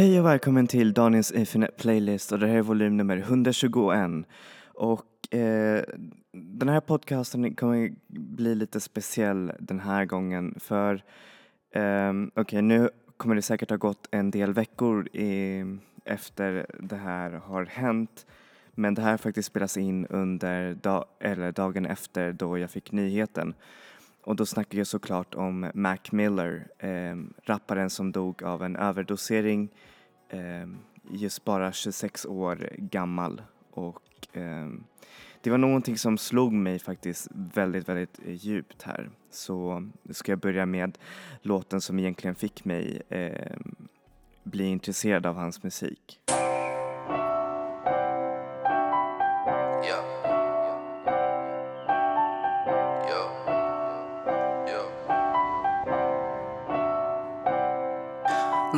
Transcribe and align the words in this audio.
Hej 0.00 0.20
och 0.20 0.26
välkommen 0.26 0.66
till 0.66 0.92
Daniels 0.92 1.32
Infinite 1.32 1.72
Playlist 1.72 2.32
och 2.32 2.38
det 2.38 2.46
här 2.46 2.56
är 2.56 2.62
volym 2.62 2.96
nummer 2.96 3.16
121. 3.16 4.10
Och 4.64 5.34
eh, 5.34 5.82
den 6.32 6.68
här 6.68 6.80
podcasten 6.80 7.54
kommer 7.54 7.92
bli 8.08 8.54
lite 8.54 8.80
speciell 8.80 9.52
den 9.58 9.80
här 9.80 10.04
gången 10.04 10.54
för 10.60 10.94
eh, 11.74 12.10
okej 12.10 12.42
okay, 12.42 12.62
nu 12.62 12.90
kommer 13.16 13.34
det 13.34 13.42
säkert 13.42 13.70
ha 13.70 13.76
gått 13.76 14.08
en 14.10 14.30
del 14.30 14.52
veckor 14.52 15.08
i, 15.12 15.64
efter 16.04 16.66
det 16.78 16.96
här 16.96 17.30
har 17.30 17.64
hänt 17.64 18.26
men 18.74 18.94
det 18.94 19.02
här 19.02 19.16
faktiskt 19.16 19.46
spelas 19.46 19.76
in 19.76 20.06
under 20.06 20.74
da 20.74 21.04
eller 21.20 21.52
dagen 21.52 21.86
efter 21.86 22.32
då 22.32 22.58
jag 22.58 22.70
fick 22.70 22.92
nyheten. 22.92 23.54
Och 24.22 24.36
då 24.36 24.46
snackar 24.46 24.78
jag 24.78 24.86
såklart 24.86 25.34
om 25.34 25.70
Mac 25.74 25.98
Miller, 26.10 26.68
eh, 26.78 27.16
rapparen 27.44 27.90
som 27.90 28.12
dog 28.12 28.42
av 28.42 28.62
en 28.62 28.76
överdosering 28.76 29.68
eh, 30.28 30.68
just 31.10 31.44
bara 31.44 31.72
26 31.72 32.26
år 32.26 32.70
gammal. 32.76 33.42
Och 33.70 34.36
eh, 34.36 34.68
det 35.40 35.50
var 35.50 35.58
någonting 35.58 35.98
som 35.98 36.18
slog 36.18 36.52
mig 36.52 36.78
faktiskt 36.78 37.28
väldigt, 37.32 37.88
väldigt 37.88 38.20
eh, 38.26 38.34
djupt 38.34 38.82
här. 38.82 39.10
Så 39.30 39.88
ska 40.10 40.32
jag 40.32 40.38
börja 40.38 40.66
med 40.66 40.98
låten 41.42 41.80
som 41.80 41.98
egentligen 41.98 42.34
fick 42.34 42.64
mig 42.64 43.02
eh, 43.08 43.56
bli 44.42 44.64
intresserad 44.64 45.26
av 45.26 45.36
hans 45.36 45.62
musik. 45.62 46.20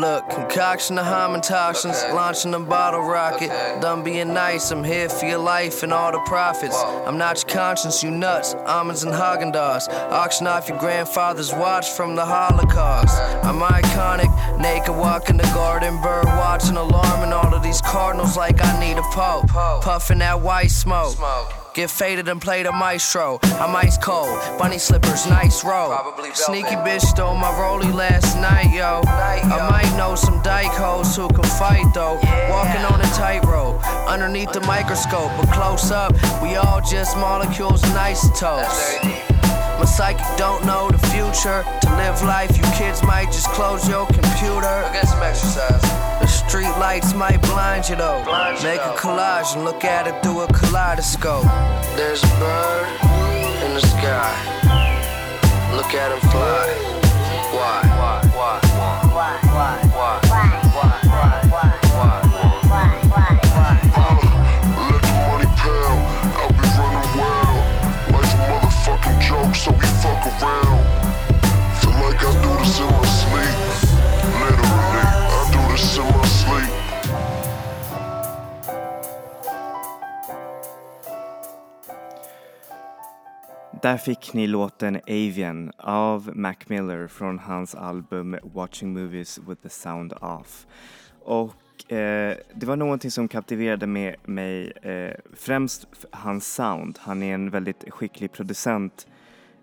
Look, 0.02 0.28
concoction 0.30 0.98
of 0.98 1.06
hymen 1.06 1.42
toxins, 1.42 1.96
okay. 2.02 2.12
launching 2.12 2.52
a 2.54 2.58
bottle 2.58 3.02
rocket. 3.02 3.52
Okay. 3.52 3.78
Done 3.80 4.02
being 4.02 4.34
nice, 4.34 4.72
I'm 4.72 4.82
here 4.82 5.08
for 5.08 5.26
your 5.26 5.38
life 5.38 5.84
and 5.84 5.92
all 5.92 6.10
the 6.10 6.18
profits. 6.26 6.74
Whoa. 6.74 7.04
I'm 7.04 7.18
not 7.18 7.36
your 7.40 7.48
conscience, 7.48 8.02
you 8.02 8.10
nuts. 8.10 8.54
Almonds 8.66 9.04
and 9.04 9.14
Haagen 9.14 9.54
Dazs. 9.54 9.88
Auction 10.10 10.48
off 10.48 10.68
your 10.68 10.80
grandfather's 10.80 11.52
watch 11.52 11.88
from 11.90 12.16
the 12.16 12.26
Holocaust. 12.26 13.16
Okay. 13.16 13.48
I'm 13.48 13.60
iconic, 13.60 14.58
naked 14.58 14.96
walking 14.96 15.36
the 15.36 15.44
garden, 15.54 16.02
bird 16.02 16.24
watching, 16.24 16.76
alarming 16.76 17.32
all 17.32 17.54
of 17.54 17.62
these 17.62 17.80
cardinals 17.80 18.36
like 18.36 18.60
I 18.60 18.80
need 18.80 18.98
a 18.98 19.02
pope. 19.12 19.46
Puffing 19.84 20.18
that 20.18 20.40
white 20.40 20.72
smoke. 20.72 21.14
smoke. 21.14 21.61
Get 21.74 21.90
faded 21.90 22.28
and 22.28 22.38
play 22.38 22.62
the 22.62 22.70
maestro. 22.70 23.38
I'm 23.42 23.74
ice 23.74 23.96
cold, 23.96 24.38
bunny 24.58 24.76
slippers, 24.76 25.26
nice 25.26 25.64
roll. 25.64 25.96
Sneaky 26.34 26.76
bitch 26.76 27.00
stole 27.00 27.34
my 27.34 27.48
rollie 27.52 27.94
last 27.94 28.36
night, 28.36 28.74
yo. 28.74 29.00
I 29.06 29.70
might 29.70 29.96
know 29.96 30.14
some 30.14 30.42
dyke 30.42 30.66
hoes 30.72 31.16
who 31.16 31.28
can 31.28 31.44
fight 31.44 31.86
though. 31.94 32.16
Walking 32.50 32.84
on 32.84 33.00
a 33.00 33.08
tightrope, 33.14 33.82
underneath 34.06 34.52
the 34.52 34.60
microscope, 34.62 35.30
but 35.38 35.50
close 35.50 35.90
up, 35.90 36.12
we 36.42 36.56
all 36.56 36.82
just 36.82 37.16
molecules 37.16 37.82
and 37.84 37.96
isotopes. 37.96 38.98
My 39.82 39.86
psychic 39.86 40.24
don't 40.36 40.64
know 40.64 40.88
the 40.92 40.98
future. 41.08 41.64
To 41.80 41.96
live 41.96 42.22
life, 42.22 42.56
you 42.56 42.62
kids 42.78 43.02
might 43.02 43.32
just 43.32 43.48
close 43.48 43.88
your 43.88 44.06
computer. 44.06 44.88
Get 44.92 45.08
some 45.08 45.20
exercise. 45.20 45.82
The 46.20 46.28
street 46.28 46.70
lights 46.78 47.14
might 47.14 47.42
blind 47.42 47.88
you 47.88 47.96
though. 47.96 48.22
Blind 48.24 48.62
Make 48.62 48.78
a 48.78 48.94
collage 48.94 49.56
and 49.56 49.64
look 49.64 49.82
at 49.84 50.06
it 50.06 50.22
through 50.22 50.42
a 50.42 50.46
kaleidoscope. 50.52 51.46
There's 51.96 52.22
a 52.22 52.28
bird 52.38 52.86
in 53.66 53.74
the 53.74 53.80
sky. 53.80 54.30
Look 55.74 55.92
at 55.94 56.12
him 56.12 56.20
fly. 56.30 56.68
Why? 57.50 57.82
Why? 57.98 58.22
Why? 58.38 58.60
Why? 58.78 59.00
Why? 59.10 59.38
Why? 59.50 60.20
Why? 60.28 60.31
Around. 70.40 70.84
Feel 71.80 71.92
like 72.00 72.22
I 72.22 72.32
do 72.42 72.52
this 72.60 72.80
in 72.80 72.86
my 72.86 73.04
sleep. 73.04 73.52
Där 83.82 83.96
fick 83.96 84.32
ni 84.34 84.46
låten 84.46 84.96
Avian 84.96 85.72
av 85.78 86.30
Mac 86.34 86.54
Miller 86.66 87.08
från 87.08 87.38
hans 87.38 87.74
album 87.74 88.36
Watching 88.42 88.92
Movies 88.92 89.38
with 89.38 89.62
the 89.62 89.68
Sound 89.68 90.12
Off. 90.12 90.66
Och 91.24 91.92
eh, 91.92 92.36
det 92.54 92.66
var 92.66 92.76
någonting 92.76 93.10
som 93.10 93.28
kaptiverade 93.28 93.86
med 93.86 94.14
mig, 94.24 94.72
eh, 94.82 95.14
främst 95.34 95.86
hans 96.10 96.54
sound. 96.54 96.98
Han 97.00 97.22
är 97.22 97.34
en 97.34 97.50
väldigt 97.50 97.84
skicklig 97.90 98.32
producent. 98.32 99.06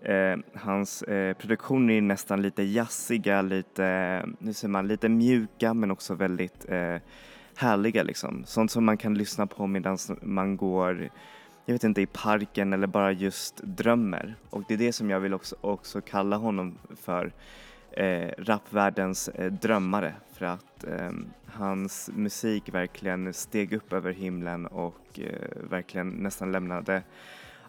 Eh, 0.02 0.38
hans 0.54 1.02
eh, 1.02 1.34
produktioner 1.34 1.94
är 1.94 2.02
nästan 2.02 2.42
lite 2.42 2.64
jazziga, 2.64 3.42
lite, 3.42 4.26
nu 4.40 4.54
säger 4.54 4.72
man, 4.72 4.88
lite 4.88 5.10
mjuka 5.10 5.74
men 5.74 5.92
också 5.92 6.14
väldigt 6.14 6.66
eh, 6.70 6.98
härliga 7.56 8.04
liksom. 8.04 8.44
Sånt 8.46 8.72
som 8.72 8.86
man 8.86 8.98
kan 8.98 9.14
lyssna 9.14 9.48
på 9.48 9.68
medan 9.68 9.98
man 10.22 10.58
går 10.58 11.10
jag 11.66 11.74
vet 11.74 11.84
inte, 11.84 12.02
i 12.02 12.06
parken 12.06 12.74
eller 12.74 12.88
bara 12.88 13.12
just 13.12 13.58
drömmer. 13.64 14.36
Och 14.50 14.64
det 14.68 14.74
är 14.74 14.78
det 14.78 14.94
som 14.94 15.10
jag 15.10 15.20
vill 15.20 15.34
också, 15.34 15.56
också 15.62 16.02
kalla 16.02 16.36
honom 16.36 16.78
för, 17.02 17.34
eh, 17.92 18.32
rapvärldens 18.38 19.28
eh, 19.28 19.52
drömmare. 19.52 20.14
För 20.34 20.46
att 20.46 20.84
eh, 20.84 21.12
hans 21.46 22.10
musik 22.14 22.74
verkligen 22.74 23.34
steg 23.34 23.74
upp 23.74 23.94
över 23.94 24.12
himlen 24.12 24.66
och 24.66 25.20
eh, 25.20 25.70
verkligen 25.70 26.10
nästan 26.10 26.52
lämnade 26.52 27.04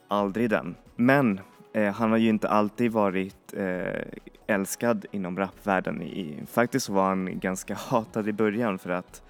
aldrig 0.08 0.50
den. 0.50 0.74
Men 0.96 1.40
eh, 1.72 1.92
han 1.92 2.10
har 2.10 2.18
ju 2.18 2.28
inte 2.28 2.48
alltid 2.48 2.92
varit 2.92 3.54
eh, 3.56 4.02
älskad 4.46 5.06
inom 5.10 5.38
rapvärlden. 5.38 6.02
I, 6.02 6.42
faktiskt 6.46 6.88
var 6.88 7.08
han 7.08 7.40
ganska 7.40 7.74
hatad 7.88 8.28
i 8.28 8.32
början 8.32 8.78
för 8.78 8.90
att 8.90 9.22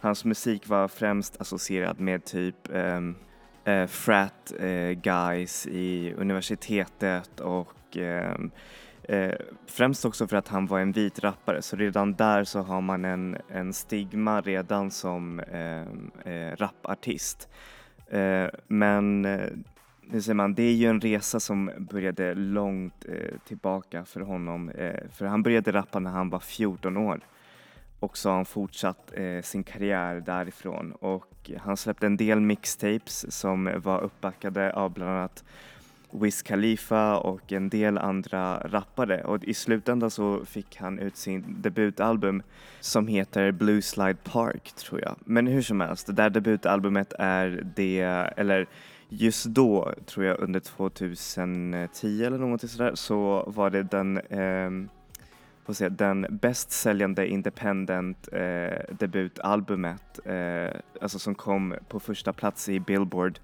hans 0.00 0.24
musik 0.24 0.68
var 0.68 0.88
främst 0.88 1.40
associerad 1.40 2.00
med 2.00 2.24
typ 2.24 2.56
ehm, 2.72 3.14
eh, 3.64 3.86
frat 3.86 4.52
eh, 4.60 4.90
guys 4.90 5.66
i 5.66 6.14
universitetet 6.16 7.40
och 7.40 7.96
eh, 7.96 8.36
eh, 9.02 9.34
främst 9.66 10.04
också 10.04 10.26
för 10.26 10.36
att 10.36 10.48
han 10.48 10.66
var 10.66 10.80
en 10.80 10.92
vit 10.92 11.18
rappare 11.18 11.62
så 11.62 11.76
redan 11.76 12.14
där 12.14 12.44
så 12.44 12.60
har 12.60 12.80
man 12.80 13.04
en, 13.04 13.36
en 13.48 13.72
stigma 13.72 14.40
redan 14.40 14.90
som 14.90 15.40
eh, 15.40 16.32
eh, 16.32 16.56
rapartist. 16.56 17.48
Eh, 18.10 18.46
men 18.66 19.24
eh, 19.24 19.48
det, 20.10 20.22
säger 20.22 20.34
man, 20.34 20.54
det 20.54 20.62
är 20.62 20.72
ju 20.72 20.86
en 20.86 21.00
resa 21.00 21.40
som 21.40 21.70
började 21.78 22.34
långt 22.34 23.04
eh, 23.08 23.38
tillbaka 23.46 24.04
för 24.04 24.20
honom 24.20 24.68
eh, 24.68 25.00
för 25.12 25.26
han 25.26 25.42
började 25.42 25.72
rappa 25.72 25.98
när 25.98 26.10
han 26.10 26.30
var 26.30 26.38
14 26.38 26.96
år. 26.96 27.20
Och 28.00 28.16
så 28.16 28.28
har 28.28 28.36
han 28.36 28.44
fortsatt 28.44 29.12
eh, 29.14 29.42
sin 29.42 29.64
karriär 29.64 30.20
därifrån. 30.20 30.92
Och 30.92 31.50
han 31.58 31.76
släppte 31.76 32.06
en 32.06 32.16
del 32.16 32.40
mixtapes 32.40 33.38
som 33.38 33.70
var 33.76 34.00
uppbackade 34.00 34.72
av 34.72 34.92
bland 34.92 35.10
annat 35.10 35.44
Wiz 36.10 36.42
Khalifa 36.42 37.18
och 37.18 37.52
en 37.52 37.68
del 37.68 37.98
andra 37.98 38.58
rappare. 38.58 39.24
Och 39.24 39.44
i 39.44 39.54
slutändan 39.54 40.10
så 40.10 40.44
fick 40.44 40.76
han 40.76 40.98
ut 40.98 41.16
sin 41.16 41.44
debutalbum 41.62 42.42
som 42.80 43.06
heter 43.06 43.52
Blue 43.52 43.82
Slide 43.82 44.18
Park 44.24 44.72
tror 44.72 45.00
jag. 45.00 45.16
Men 45.24 45.46
hur 45.46 45.62
som 45.62 45.80
helst, 45.80 46.06
det 46.06 46.12
där 46.12 46.30
debutalbumet 46.30 47.12
är 47.18 47.66
det, 47.76 48.00
eller 48.36 48.66
just 49.08 49.46
då 49.46 49.94
tror 50.06 50.26
jag 50.26 50.40
under 50.40 50.60
2010 50.60 52.24
eller 52.24 52.38
någonting 52.38 52.68
sådär 52.68 52.94
så 52.94 53.44
var 53.46 53.70
det 53.70 53.82
den 53.82 54.18
eh, 54.18 54.90
får 55.64 55.72
se, 55.72 55.88
den 55.88 56.26
bäst 56.30 56.70
säljande 56.70 57.28
independent 57.28 58.28
eh, 58.32 58.94
debutalbumet, 58.98 60.20
eh, 60.24 60.80
alltså 61.00 61.18
som 61.18 61.34
kom 61.34 61.74
på 61.88 62.00
första 62.00 62.32
plats 62.32 62.68
i 62.68 62.80
Billboard 62.80 63.38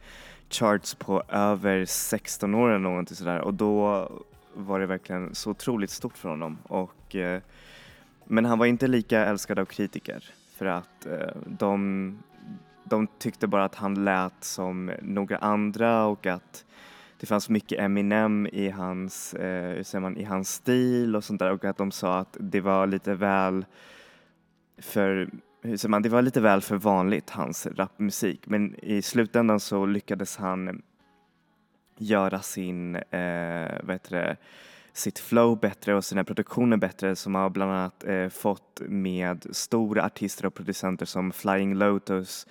charts 0.50 0.94
på 0.94 1.22
över 1.28 1.84
16 1.84 2.54
år 2.54 2.68
eller 2.68 2.78
någonting 2.78 3.16
sådär 3.16 3.40
och 3.40 3.54
då 3.54 4.08
var 4.54 4.80
det 4.80 4.86
verkligen 4.86 5.34
så 5.34 5.50
otroligt 5.50 5.90
stort 5.90 6.18
för 6.18 6.28
honom. 6.28 6.58
Och, 6.62 7.16
eh, 7.16 7.42
men 8.24 8.44
han 8.44 8.58
var 8.58 8.66
inte 8.66 8.86
lika 8.86 9.26
älskad 9.26 9.58
av 9.58 9.64
kritiker 9.64 10.24
för 10.56 10.66
att 10.66 11.06
eh, 11.06 11.36
de, 11.46 12.18
de 12.90 13.06
tyckte 13.06 13.46
bara 13.46 13.64
att 13.64 13.74
han 13.74 14.04
lät 14.04 14.44
som 14.44 14.92
några 15.02 15.38
andra 15.38 16.04
och 16.04 16.26
att 16.26 16.64
det 17.20 17.26
fanns 17.26 17.48
mycket 17.48 17.80
Eminem 17.80 18.46
i 18.52 18.68
hans, 18.70 19.34
eh, 19.34 19.76
hur 19.76 19.82
säger 19.82 20.00
man, 20.02 20.16
i 20.16 20.24
hans 20.24 20.54
stil 20.54 21.16
och 21.16 21.24
sånt 21.24 21.38
där. 21.38 21.52
Och 21.52 21.64
att 21.64 21.76
de 21.76 21.90
sa 21.90 22.18
att 22.18 22.36
det 22.40 22.60
var 22.60 22.86
lite 22.86 23.14
väl 23.14 23.64
för 24.78 25.30
hur 25.62 25.76
säger 25.76 25.90
man, 25.90 26.02
det 26.02 26.08
var 26.08 26.22
lite 26.22 26.40
väl 26.40 26.60
för 26.60 26.76
vanligt 26.76 27.30
hans 27.30 27.66
rapmusik. 27.66 28.46
Men 28.46 28.74
i 28.82 29.02
slutändan 29.02 29.60
så 29.60 29.86
lyckades 29.86 30.36
han 30.36 30.82
göra 31.96 32.40
sin, 32.40 32.96
eh, 32.96 33.80
vad 33.82 33.94
heter 33.94 34.10
det, 34.10 34.36
sitt 34.92 35.18
flow 35.18 35.60
bättre 35.60 35.94
och 35.94 36.04
sina 36.04 36.24
produktioner 36.24 36.76
bättre 36.76 37.16
som 37.16 37.34
har 37.34 37.50
bland 37.50 37.72
annat 37.72 38.04
eh, 38.04 38.28
fått 38.28 38.82
med 38.86 39.46
stora 39.50 40.04
artister 40.04 40.46
och 40.46 40.54
producenter 40.54 41.06
som 41.06 41.32
Flying 41.32 41.74
Lotus, 41.74 42.46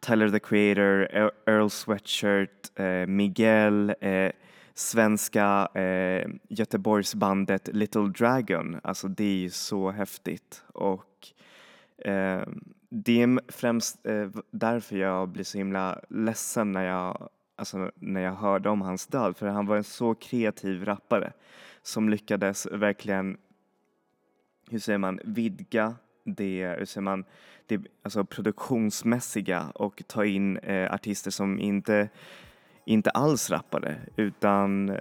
Tyler 0.00 0.28
the 0.28 0.40
Creator, 0.40 1.08
Earl 1.46 1.68
Sweatshirt, 1.68 2.78
eh, 2.78 3.06
Miguel, 3.06 3.94
eh, 4.00 4.32
svenska 4.74 5.68
eh, 5.74 6.28
Göteborgsbandet 6.48 7.68
Little 7.72 8.08
Dragon. 8.08 8.80
Alltså 8.82 9.08
det 9.08 9.24
är 9.24 9.38
ju 9.38 9.50
så 9.50 9.90
häftigt 9.90 10.64
och 10.72 11.28
eh, 11.98 12.42
det 12.88 13.22
är 13.22 13.52
främst 13.52 14.06
eh, 14.06 14.28
därför 14.50 14.96
jag 14.96 15.28
blir 15.28 15.44
så 15.44 15.58
himla 15.58 16.00
ledsen 16.08 16.72
när 16.72 16.84
jag, 16.84 17.28
alltså, 17.56 17.90
när 17.94 18.20
jag 18.20 18.32
hörde 18.32 18.68
om 18.68 18.80
hans 18.80 19.06
död 19.06 19.36
för 19.36 19.46
han 19.46 19.66
var 19.66 19.76
en 19.76 19.84
så 19.84 20.14
kreativ 20.14 20.84
rappare 20.84 21.32
som 21.82 22.08
lyckades 22.08 22.66
verkligen, 22.66 23.36
hur 24.70 24.78
säger 24.78 24.98
man, 24.98 25.20
vidga 25.24 25.94
det, 26.34 26.76
hur 26.78 26.84
säger 26.84 27.02
man, 27.02 27.24
det 27.66 27.80
alltså 28.02 28.24
produktionsmässiga 28.24 29.72
och 29.74 30.02
ta 30.06 30.24
in 30.24 30.56
eh, 30.56 30.94
artister 30.94 31.30
som 31.30 31.58
inte, 31.58 32.08
inte 32.84 33.10
alls 33.10 33.50
rappade 33.50 33.96
utan 34.16 34.88
eh, 34.88 34.96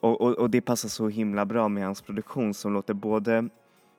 och, 0.00 0.20
och, 0.20 0.32
och, 0.32 0.50
det 0.50 0.60
passar 0.60 0.88
så 0.88 1.08
himla 1.08 1.46
bra 1.46 1.68
med 1.68 1.84
hans 1.84 2.02
produktion 2.02 2.54
som 2.54 2.72
låter 2.72 2.94
både 2.94 3.48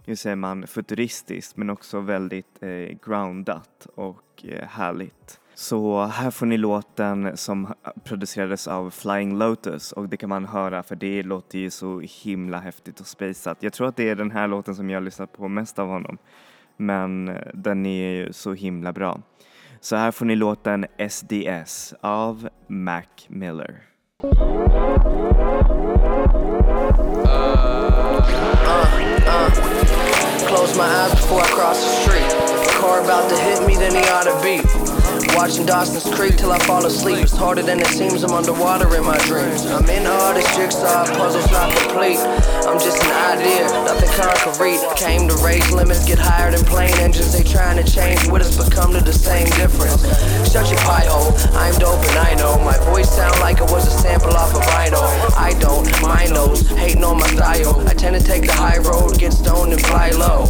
hur 0.06 0.16
säger 0.16 0.36
man, 0.36 0.68
futuristiskt 0.68 1.58
men 1.58 1.70
också 1.70 2.00
väldigt 2.00 2.64
eh, 2.64 2.98
groundat 3.06 3.88
och 3.96 4.46
eh, 4.48 4.68
härligt. 4.68 5.40
Så 5.54 6.04
här 6.04 6.32
får 6.32 6.46
ni 6.46 6.58
låten 6.58 7.38
som 7.38 7.74
producerades 8.04 8.68
av 8.68 8.90
Flying 8.90 9.38
Lotus 9.38 9.92
och 9.92 10.10
det 10.10 10.18
kan 10.18 10.30
man 10.30 10.46
höra 10.46 10.84
för 10.84 10.96
det 10.96 11.24
låter 11.24 11.60
ju 11.60 11.70
så 11.70 12.00
himla 12.00 12.60
häftigt 12.60 13.00
och 13.00 13.08
spejsat. 13.08 13.58
Jag 13.64 13.74
tror 13.74 13.88
att 13.88 13.96
det 13.96 14.10
är 14.10 14.16
den 14.16 14.32
här 14.32 14.48
låten 14.48 14.76
som 14.76 14.90
jag 14.90 15.04
lyssnat 15.04 15.34
på 15.34 15.48
mest 15.48 15.80
av 15.80 15.88
honom. 15.88 16.18
Men 16.78 17.28
eh, 17.28 17.36
den 17.54 17.86
är 17.86 18.12
ju 18.12 18.34
så 18.34 18.54
himla 18.54 18.94
bra. 18.94 19.20
Så 19.80 19.96
här 19.96 20.12
får 20.12 20.26
ni 20.26 20.36
låten 20.36 20.86
SDS 21.10 21.94
av 22.02 22.50
Mac 22.68 23.04
Miller. 23.28 23.82
Uh, 24.24 24.32
uh, 29.28 29.76
Close 30.48 30.78
my 30.78 30.86
eyes 30.86 31.12
before 31.12 31.42
I 31.42 31.48
cross 31.48 31.84
the 31.84 31.90
street. 32.02 32.32
Car 32.82 33.02
about 33.02 33.30
to 33.30 33.36
hit 33.36 33.68
me, 33.68 33.76
then 33.76 33.94
he 33.94 34.10
ought 34.10 34.24
to 34.24 34.40
beat. 34.44 34.85
Watching 35.36 35.66
Dawson's 35.66 36.16
Creek 36.16 36.38
till 36.38 36.52
I 36.52 36.60
fall 36.60 36.86
asleep. 36.86 37.20
It's 37.20 37.36
harder 37.36 37.62
than 37.62 37.82
it 37.82 37.88
seems, 37.88 38.24
I'm 38.24 38.32
underwater 38.32 38.88
in 38.96 39.04
my 39.04 39.18
dreams. 39.28 39.66
I'm 39.66 39.88
in 39.90 40.08
all 40.08 40.34
this 40.34 40.48
jigsaw, 40.56 41.06
puzzles 41.06 41.52
not 41.52 41.76
complete. 41.76 42.18
I'm 42.66 42.80
just 42.80 43.04
an 43.04 43.12
idea, 43.38 43.68
nothing 43.84 44.10
concrete. 44.16 44.80
Came 44.96 45.28
to 45.28 45.36
raise 45.44 45.70
limits, 45.72 46.08
get 46.08 46.20
higher 46.20 46.52
than 46.52 46.64
plane 46.66 46.96
engines. 47.00 47.34
They 47.34 47.44
trying 47.44 47.84
to 47.84 47.84
change 47.84 48.26
what 48.30 48.42
has 48.42 48.56
become 48.58 48.94
to 48.94 49.02
the 49.02 49.12
same 49.12 49.46
difference. 49.60 50.02
Shut 50.50 50.72
your 50.72 50.80
pie 50.80 51.06
hole, 51.06 51.36
I'm 51.54 51.78
dope 51.80 52.00
and 52.00 52.18
I 52.18 52.34
know. 52.36 52.58
My 52.64 52.78
voice 52.90 53.12
sound 53.12 53.38
like 53.42 53.58
it 53.58 53.70
was 53.70 53.86
a 53.88 53.92
sample 53.92 54.32
off 54.32 54.56
of 54.56 54.66
Rhino. 54.72 55.04
I 55.36 55.54
don't, 55.60 55.86
mind 56.02 56.32
those, 56.36 56.66
hating 56.70 57.04
on 57.04 57.20
my 57.20 57.28
style. 57.28 57.84
I 57.88 57.94
tend 57.94 58.16
to 58.16 58.24
take 58.24 58.48
the 58.48 58.54
high 58.54 58.80
road, 58.80 59.20
get 59.20 59.34
stoned 59.34 59.74
and 59.74 59.82
fly 59.82 60.12
low. 60.12 60.48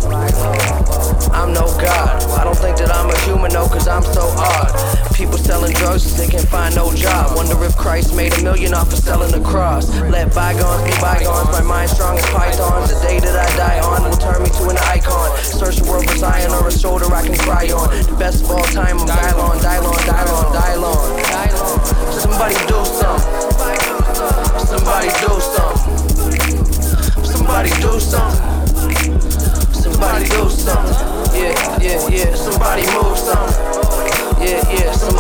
I'm 1.34 1.54
no 1.54 1.66
god, 1.82 2.24
I 2.38 2.44
don't 2.44 2.58
think 2.58 2.78
that 2.78 2.92
I'm 2.94 3.10
a 3.10 3.20
human, 3.22 3.52
no, 3.52 3.68
cause 3.68 3.88
I'm 3.88 4.04
so 4.04 4.22
odd. 4.38 4.75
People 5.14 5.38
selling 5.38 5.74
drugs 5.74 6.18
they 6.18 6.28
can't 6.28 6.48
find 6.48 6.76
no 6.76 6.94
job. 6.94 7.36
Wonder 7.36 7.64
if 7.64 7.76
Christ 7.76 8.16
made 8.16 8.34
a 8.38 8.44
million 8.44 8.74
off 8.74 8.92
of 8.92 9.00
selling 9.00 9.32
the 9.32 9.42
cross. 9.42 9.90
Let 10.10 10.34
bygones 10.34 10.84
be 10.84 10.92
bygones, 11.02 11.50
my 11.52 11.62
mind 11.62 11.90
strong 11.90 12.18
as 12.18 12.26
pythons. 12.28 12.94
The 12.94 13.00
day 13.08 13.20
that 13.20 13.36
I 13.36 13.48
die 13.58 13.80
on 13.80 14.04
will 14.04 14.18
turn 14.18 14.44
me 14.44 14.50
to 14.50 14.70
an 14.70 14.78
icon. 14.92 15.38
Search 15.40 15.78
the 15.78 15.90
world 15.90 16.10
for 16.10 16.18
Zion 16.18 16.52
or 16.52 16.68
a 16.68 16.72
shoulder 16.72 17.06
I 17.14 17.26
can 17.26 17.38
cry 17.38 17.72
on. 17.72 17.90
The 18.06 18.16
best 18.18 18.44
of 18.44 18.52
all 18.52 18.64
time, 18.76 19.00
I'm 19.00 19.08
Dylon, 19.08 19.60
Dylon, 19.64 20.00
Dylon, 20.04 20.54
Dylon. 20.54 21.26
Somebody 22.12 22.56
do 22.68 22.84
something. 22.86 23.46
Somebody 24.68 25.10
do 25.24 25.32
something. 25.40 25.96
Somebody 27.24 27.70
do 27.82 28.00
something. 28.00 28.56
Somebody 29.74 30.26
do 30.26 30.50
something. 30.50 31.16
Yeah, 31.36 31.80
yeah, 31.80 32.08
yeah. 32.08 32.36
Somebody 32.36 32.84
move 32.88 33.18
something. 33.18 33.65
Yeah, 34.46 34.62
yeah, 34.70 35.15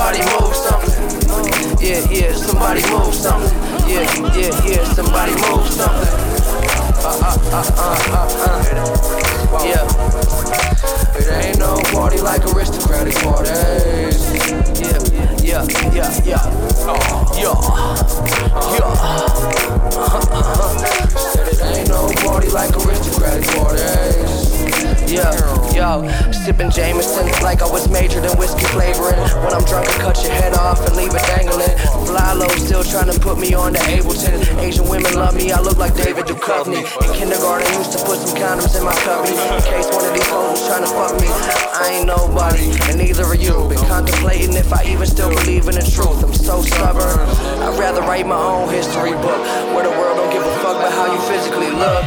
condoms 38.35 38.75
in 38.75 38.83
my 38.83 38.95
cubby 39.07 39.31
in 39.31 39.61
case 39.63 39.87
one 39.91 40.05
of 40.05 40.13
these 40.13 40.27
hoes 40.27 40.59
was 40.59 40.67
trying 40.67 40.83
to 40.83 40.91
fuck 40.91 41.15
me. 41.19 41.27
I 41.75 41.99
ain't 41.99 42.07
nobody, 42.07 42.71
and 42.91 42.97
neither 42.99 43.23
are 43.23 43.35
you. 43.35 43.67
Been 43.67 43.83
contemplating 43.87 44.53
if 44.53 44.71
I 44.71 44.83
even 44.85 45.07
still 45.07 45.29
believe 45.29 45.67
in 45.67 45.75
the 45.75 45.87
truth. 45.87 46.23
I'm 46.23 46.33
so 46.33 46.61
stubborn. 46.61 47.19
I'd 47.63 47.79
rather 47.79 48.01
write 48.01 48.27
my 48.27 48.37
own 48.37 48.69
history 48.69 49.13
book 49.13 49.39
where 49.73 49.83
the 49.83 49.95
world 49.95 50.17
don't 50.17 50.31
give 50.31 50.43
a 50.43 50.55
fuck 50.59 50.77
about 50.77 50.93
how 50.93 51.07
you 51.11 51.19
physically 51.31 51.71
look. 51.71 52.03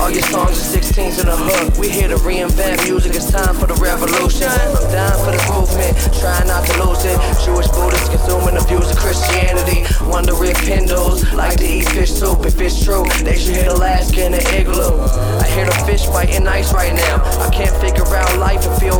All 0.00 0.10
your 0.10 0.22
songs 0.22 0.56
16s 0.94 1.20
in 1.20 1.26
a 1.26 1.34
hook. 1.34 1.76
We 1.76 1.88
here 1.88 2.06
to 2.06 2.14
reinvent 2.22 2.86
music, 2.86 3.16
it's 3.16 3.28
time 3.28 3.56
for 3.56 3.66
the 3.66 3.74
revolution. 3.82 4.46
I'm 4.46 4.78
down 4.94 5.18
for 5.26 5.34
this 5.34 5.42
movement, 5.50 5.90
trying 6.22 6.46
not 6.46 6.62
to 6.70 6.74
lose 6.86 7.02
it. 7.02 7.18
Jewish 7.42 7.66
Buddhists 7.74 8.08
consuming 8.14 8.54
the 8.54 8.62
views 8.62 8.86
of 8.86 8.96
Christianity. 9.02 9.82
Wonder 10.06 10.38
if 10.46 10.54
Hindus 10.62 11.26
like 11.34 11.58
to 11.58 11.66
eat 11.66 11.90
fish 11.90 12.12
soup. 12.12 12.46
If 12.46 12.60
it's 12.60 12.78
true, 12.78 13.02
they 13.26 13.34
should 13.34 13.58
hit 13.58 13.66
Alaska 13.66 14.22
in 14.22 14.34
an 14.34 14.46
igloo. 14.54 15.02
I 15.42 15.50
hear 15.50 15.66
the 15.66 15.74
fish 15.82 16.06
biting 16.06 16.46
ice 16.46 16.72
right 16.72 16.94
now. 16.94 17.18
I 17.42 17.50
can't 17.50 17.74
figure 17.82 18.06
out 18.14 18.30
life 18.38 18.62
and 18.62 18.78
feel 18.78 18.93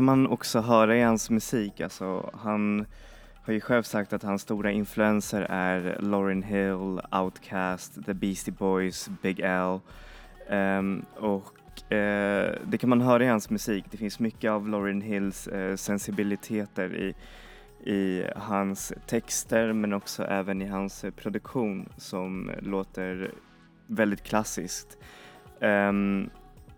kan 0.00 0.04
man 0.04 0.26
också 0.26 0.60
höra 0.60 0.96
i 0.96 1.02
hans 1.02 1.30
musik. 1.30 1.80
Alltså, 1.80 2.30
han 2.34 2.86
har 3.42 3.52
ju 3.52 3.60
själv 3.60 3.82
sagt 3.82 4.12
att 4.12 4.22
hans 4.22 4.42
stora 4.42 4.70
influenser 4.70 5.46
är 5.50 5.96
Lauryn 6.00 6.42
Hill, 6.42 7.00
Outkast, 7.12 8.04
The 8.06 8.14
Beastie 8.14 8.54
Boys, 8.58 9.10
Big 9.22 9.40
L. 9.40 9.80
Um, 10.48 11.04
och 11.16 11.54
uh, 11.92 12.52
det 12.64 12.78
kan 12.80 12.90
man 12.90 13.00
höra 13.00 13.24
i 13.24 13.26
hans 13.26 13.50
musik. 13.50 13.84
Det 13.90 13.96
finns 13.96 14.18
mycket 14.18 14.50
av 14.50 14.68
Lauryn 14.68 15.00
Hills 15.00 15.48
uh, 15.48 15.76
sensibiliteter 15.76 16.96
i, 16.96 17.14
i 17.90 18.24
hans 18.36 18.92
texter 19.06 19.72
men 19.72 19.92
också 19.92 20.24
även 20.24 20.62
i 20.62 20.66
hans 20.66 21.04
eh, 21.04 21.10
produktion 21.10 21.88
som 21.96 22.50
låter 22.60 23.30
väldigt 23.86 24.22
klassiskt. 24.22 24.98
Um, 25.60 26.30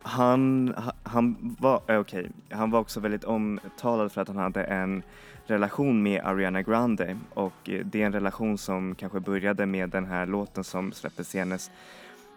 han, 0.02 0.75
han, 1.02 1.56
var, 1.61 1.82
eh, 1.87 2.00
okay, 2.00 2.26
han 2.50 2.71
var 2.71 2.80
också 2.80 3.00
väldigt 3.00 3.25
omtalad 3.25 4.12
för 4.12 4.21
att 4.21 4.28
han 4.28 4.37
hade 4.37 4.64
en 4.64 5.02
relation 5.47 6.02
med 6.02 6.25
Ariana 6.25 6.62
Grande. 6.62 7.18
Och 7.35 7.71
eh, 7.71 7.87
det 7.87 8.02
är 8.02 8.06
en 8.06 8.12
relation 8.12 8.59
som 8.59 8.94
kanske 8.94 9.21
började 9.21 9.66
med 9.66 9.90
den 9.90 10.06
här 10.06 10.26
låten 10.26 10.64
som 10.64 10.92
släpptes 10.92 11.35
i 11.35 11.38
hennes 11.38 11.71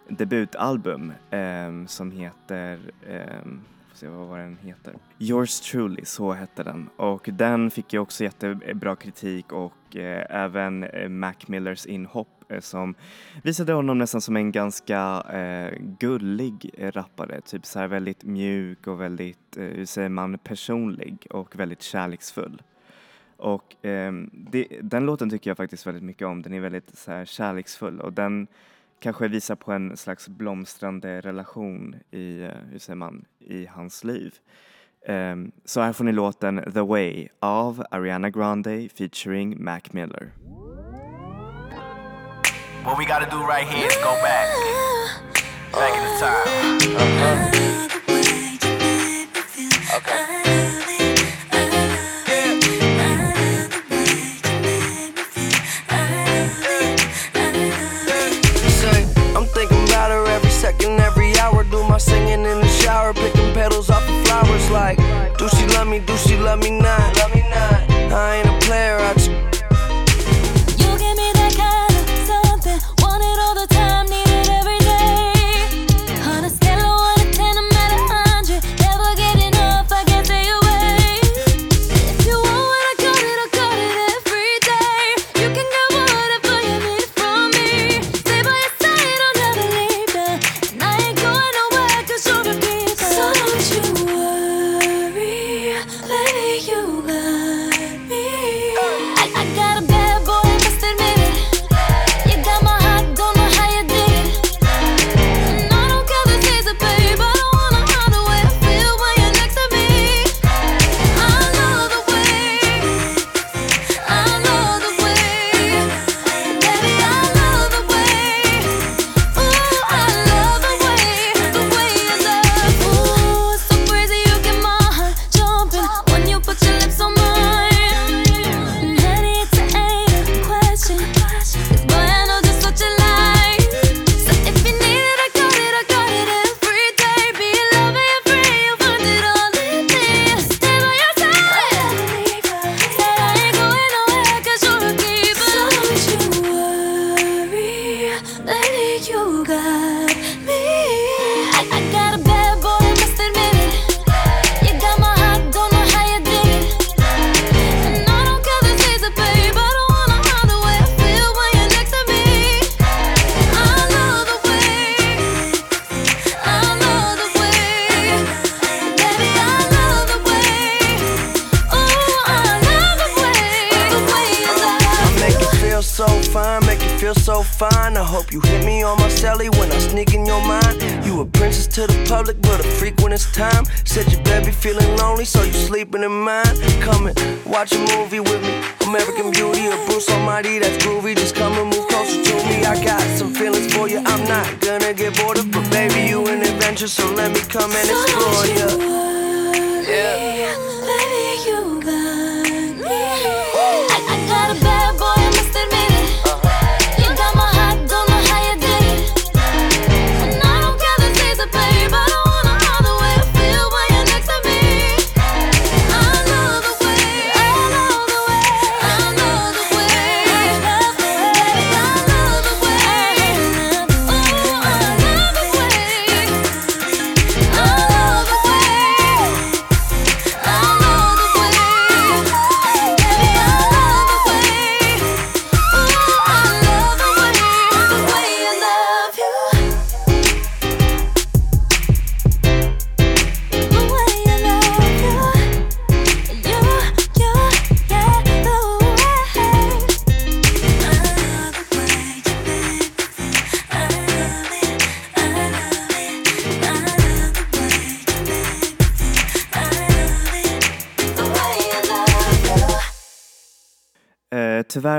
debutalbum 0.07 1.13
eh, 1.29 1.85
som 1.87 2.11
heter 2.11 2.79
eh, 3.07 3.51
se 3.95 4.07
vad 4.07 4.39
den 4.39 4.57
heter. 4.57 4.93
Yours 5.19 5.59
Truly, 5.59 6.05
så 6.05 6.33
hette 6.33 6.63
den. 6.63 6.89
Och 6.95 7.29
den 7.33 7.71
fick 7.71 7.93
ju 7.93 7.99
också 7.99 8.23
jättebra 8.23 8.95
kritik 8.95 9.51
och 9.51 9.95
eh, 9.95 10.25
även 10.29 10.83
eh, 10.83 11.09
Mac 11.09 11.33
Millers 11.47 11.85
inhopp 11.85 12.43
eh, 12.49 12.59
som 12.59 12.95
visade 13.43 13.73
honom 13.73 13.97
nästan 13.97 14.21
som 14.21 14.35
en 14.35 14.51
ganska 14.51 15.21
eh, 15.33 15.79
gullig 15.99 16.71
eh, 16.77 16.91
rappare, 16.91 17.41
typ 17.41 17.65
så 17.65 17.79
här 17.79 17.87
väldigt 17.87 18.23
mjuk 18.23 18.87
och 18.87 19.01
väldigt, 19.01 19.57
eh, 19.57 19.63
hur 19.63 19.85
säger 19.85 20.09
man, 20.09 20.37
personlig 20.37 21.27
och 21.29 21.55
väldigt 21.55 21.81
kärleksfull. 21.81 22.61
Och 23.37 23.85
eh, 23.85 24.13
det, 24.31 24.67
den 24.81 25.05
låten 25.05 25.29
tycker 25.29 25.49
jag 25.49 25.57
faktiskt 25.57 25.87
väldigt 25.87 26.03
mycket 26.03 26.27
om, 26.27 26.41
den 26.41 26.53
är 26.53 26.59
väldigt 26.59 26.97
så 26.97 27.11
här 27.11 27.25
kärleksfull 27.25 28.01
och 28.01 28.13
den 28.13 28.47
kanske 28.99 29.27
visar 29.27 29.55
på 29.55 29.71
en 29.71 29.97
slags 29.97 30.27
blomstrande 30.27 31.21
relation 31.21 31.95
i, 32.11 32.41
eh, 32.41 32.49
hur 32.71 32.79
säger 32.79 32.95
man, 32.95 33.25
i 33.39 33.65
hans 33.65 34.03
liv. 34.03 34.33
Um, 35.07 35.51
så 35.65 35.81
här 35.81 35.93
får 35.93 36.03
ni 36.03 36.11
låten 36.11 36.73
The 36.73 36.81
Way 36.81 37.27
av 37.39 37.83
Ariana 37.91 38.29
Grande 38.29 38.89
featuring 38.89 39.63
Mac 39.63 39.81
Miller. 39.91 40.31
What 42.85 42.99
we 42.99 43.05
gotta 43.05 43.29
do 43.29 43.47
right 43.47 43.67
here 43.67 43.87
is 43.87 43.97
go 44.03 44.13
back, 44.21 44.47
back 45.71 45.93
in 45.95 46.03
the 46.03 46.19
time. 46.19 46.95
Uh 46.95 47.51
-huh. 47.51 47.54
Do 65.99 66.17
she 66.17 66.35
love 66.37 66.59
me, 66.59 66.71
she 66.71 67.13
love 67.17 67.33
me 67.33 67.44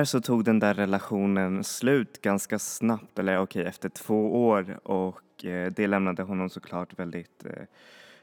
så 0.06 0.20
tog 0.20 0.44
den 0.44 0.58
där 0.58 0.74
relationen 0.74 1.64
slut 1.64 2.22
ganska 2.22 2.58
snabbt, 2.58 3.18
eller 3.18 3.38
okej 3.38 3.60
okay, 3.60 3.68
efter 3.68 3.88
två 3.88 4.48
år 4.48 4.78
och 4.82 5.44
eh, 5.44 5.72
det 5.72 5.86
lämnade 5.86 6.22
honom 6.22 6.50
såklart 6.50 6.98
väldigt 6.98 7.44
eh, 7.44 7.62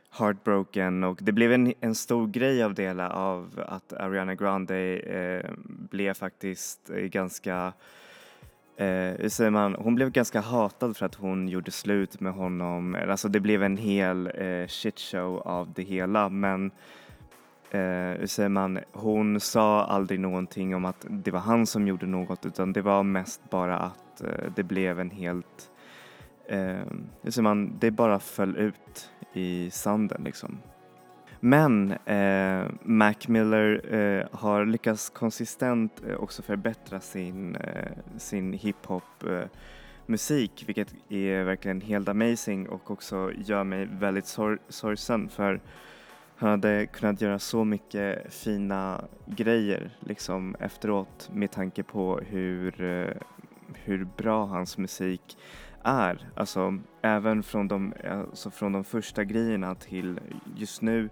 heartbroken 0.10 1.04
och 1.04 1.20
det 1.22 1.32
blev 1.32 1.54
en, 1.54 1.74
en 1.80 1.96
stor 1.96 2.28
grej 2.28 2.64
av 2.64 2.74
det 2.74 2.84
hela 2.84 3.10
av 3.10 3.64
att 3.68 3.94
Ariana 3.94 4.36
Grande 4.36 4.78
eh, 4.98 5.52
blev 5.66 6.14
faktiskt 6.14 6.90
eh, 6.90 6.96
ganska 6.96 7.74
eh, 8.78 8.86
hur 9.20 9.30
säger 9.30 9.52
man, 9.52 9.76
hon 9.76 9.96
blev 9.96 10.12
ganska 10.12 10.42
hatad 10.42 10.98
för 10.98 11.06
att 11.06 11.16
hon 11.16 11.48
gjorde 11.48 11.72
slut 11.72 12.20
med 12.20 12.34
honom. 12.34 12.98
Alltså 13.10 13.28
det 13.28 13.40
blev 13.40 13.64
en 13.64 13.78
hel 13.78 14.32
eh, 14.36 14.68
shitshow 14.68 15.40
av 15.40 15.74
det 15.74 15.84
hela 15.84 16.30
men 16.30 16.72
eh, 17.74 18.20
hur 18.20 18.28
säger 18.28 18.50
man, 18.50 18.80
hon 18.92 19.40
sa 19.40 19.86
aldrig 19.86 20.20
någonting 20.20 20.76
om 20.76 20.86
att 20.86 21.06
det 21.10 21.32
var 21.32 21.40
han 21.40 21.66
som 21.66 21.88
gjorde 21.88 22.06
något 22.06 22.46
utan 22.46 22.74
det 22.74 22.82
var 22.82 23.04
mest 23.04 23.50
bara 23.50 23.78
att 23.78 24.22
eh, 24.22 24.52
det 24.56 24.64
blev 24.64 25.00
en 25.00 25.12
helt 25.12 25.70
Eh, 26.48 26.86
hur 27.22 27.32
säger 27.32 27.42
man, 27.42 27.78
det 27.80 27.92
bara 27.92 28.20
föll 28.20 28.58
ut 28.58 29.10
i 29.34 29.70
sanden 29.72 30.22
liksom. 30.24 30.58
Men 31.40 31.92
eh, 31.92 32.66
Mac 32.82 33.14
Miller 33.28 33.94
eh, 33.94 34.28
har 34.32 34.66
lyckats 34.66 35.10
konsistent 35.10 36.02
eh, 36.08 36.16
också 36.16 36.42
förbättra 36.42 37.00
sin, 37.00 37.56
eh, 37.56 37.92
sin 38.18 38.54
hiphop 38.54 39.24
eh, 39.24 39.44
musik 40.06 40.64
vilket 40.68 40.96
är 41.10 41.44
verkligen 41.44 41.82
helt 41.82 42.10
amazing 42.10 42.70
och 42.70 42.92
också 42.92 43.32
gör 43.38 43.64
mig 43.64 43.86
väldigt 43.92 44.26
sor 44.26 44.60
sorgsen 44.70 45.30
för 45.30 45.62
han 46.44 46.52
hade 46.52 46.86
kunnat 46.86 47.22
göra 47.22 47.40
så 47.40 47.64
mycket 47.64 48.34
fina 48.34 49.06
grejer 49.26 49.98
liksom 50.00 50.56
efteråt 50.60 51.30
med 51.34 51.52
tanke 51.52 51.84
på 51.84 52.20
hur, 52.20 52.84
eh, 52.84 53.16
hur 53.74 54.08
bra 54.18 54.46
hans 54.46 54.78
musik 54.78 55.38
är. 55.84 56.30
Alltså 56.36 56.80
även 57.02 57.44
från 57.44 57.68
de, 57.68 57.94
alltså 58.10 58.52
från 58.52 58.72
de 58.72 58.84
första 58.84 59.24
grejerna 59.24 59.76
till 59.76 60.20
just 60.56 60.82
nu 60.82 61.10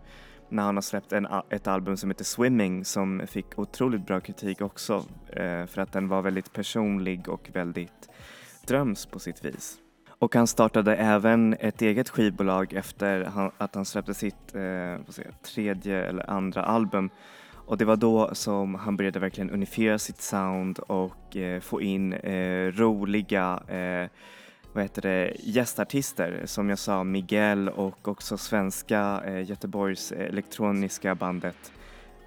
när 0.49 0.63
han 0.63 0.75
har 0.77 0.81
släppt 0.81 1.13
en, 1.13 1.27
ett 1.49 1.67
album 1.67 1.97
som 1.97 2.09
heter 2.09 2.23
Swimming 2.23 2.85
som 2.85 3.21
fick 3.27 3.59
otroligt 3.59 4.05
bra 4.05 4.19
kritik 4.19 4.61
också 4.61 5.05
eh, 5.27 5.65
för 5.65 5.77
att 5.77 5.91
den 5.91 6.07
var 6.07 6.21
väldigt 6.21 6.53
personlig 6.53 7.29
och 7.29 7.49
väldigt 7.53 8.09
dröms 8.67 9.05
på 9.05 9.19
sitt 9.19 9.45
vis. 9.45 9.77
Och 10.21 10.35
han 10.35 10.47
startade 10.47 10.95
även 10.95 11.55
ett 11.59 11.81
eget 11.81 12.09
skivbolag 12.09 12.73
efter 12.73 13.31
att 13.57 13.75
han 13.75 13.85
släppte 13.85 14.13
sitt 14.13 14.55
eh, 14.55 15.05
säga, 15.09 15.31
tredje 15.43 16.05
eller 16.05 16.29
andra 16.29 16.63
album. 16.63 17.09
Och 17.53 17.77
det 17.77 17.85
var 17.85 17.95
då 17.95 18.29
som 18.33 18.75
han 18.75 18.97
började 18.97 19.19
verkligen 19.19 19.49
unifiera 19.49 19.99
sitt 19.99 20.21
sound 20.21 20.79
och 20.79 21.37
eh, 21.37 21.59
få 21.59 21.81
in 21.81 22.13
eh, 22.13 22.67
roliga 22.67 23.63
eh, 23.67 24.09
vad 24.73 24.83
heter 24.83 25.01
det, 25.01 25.33
gästartister 25.39 26.41
som 26.45 26.69
jag 26.69 26.79
sa 26.79 27.03
Miguel 27.03 27.69
och 27.69 28.07
också 28.07 28.37
svenska 28.37 29.21
eh, 29.25 29.49
Göteborgs 29.49 30.11
elektroniska 30.11 31.15
bandet 31.15 31.71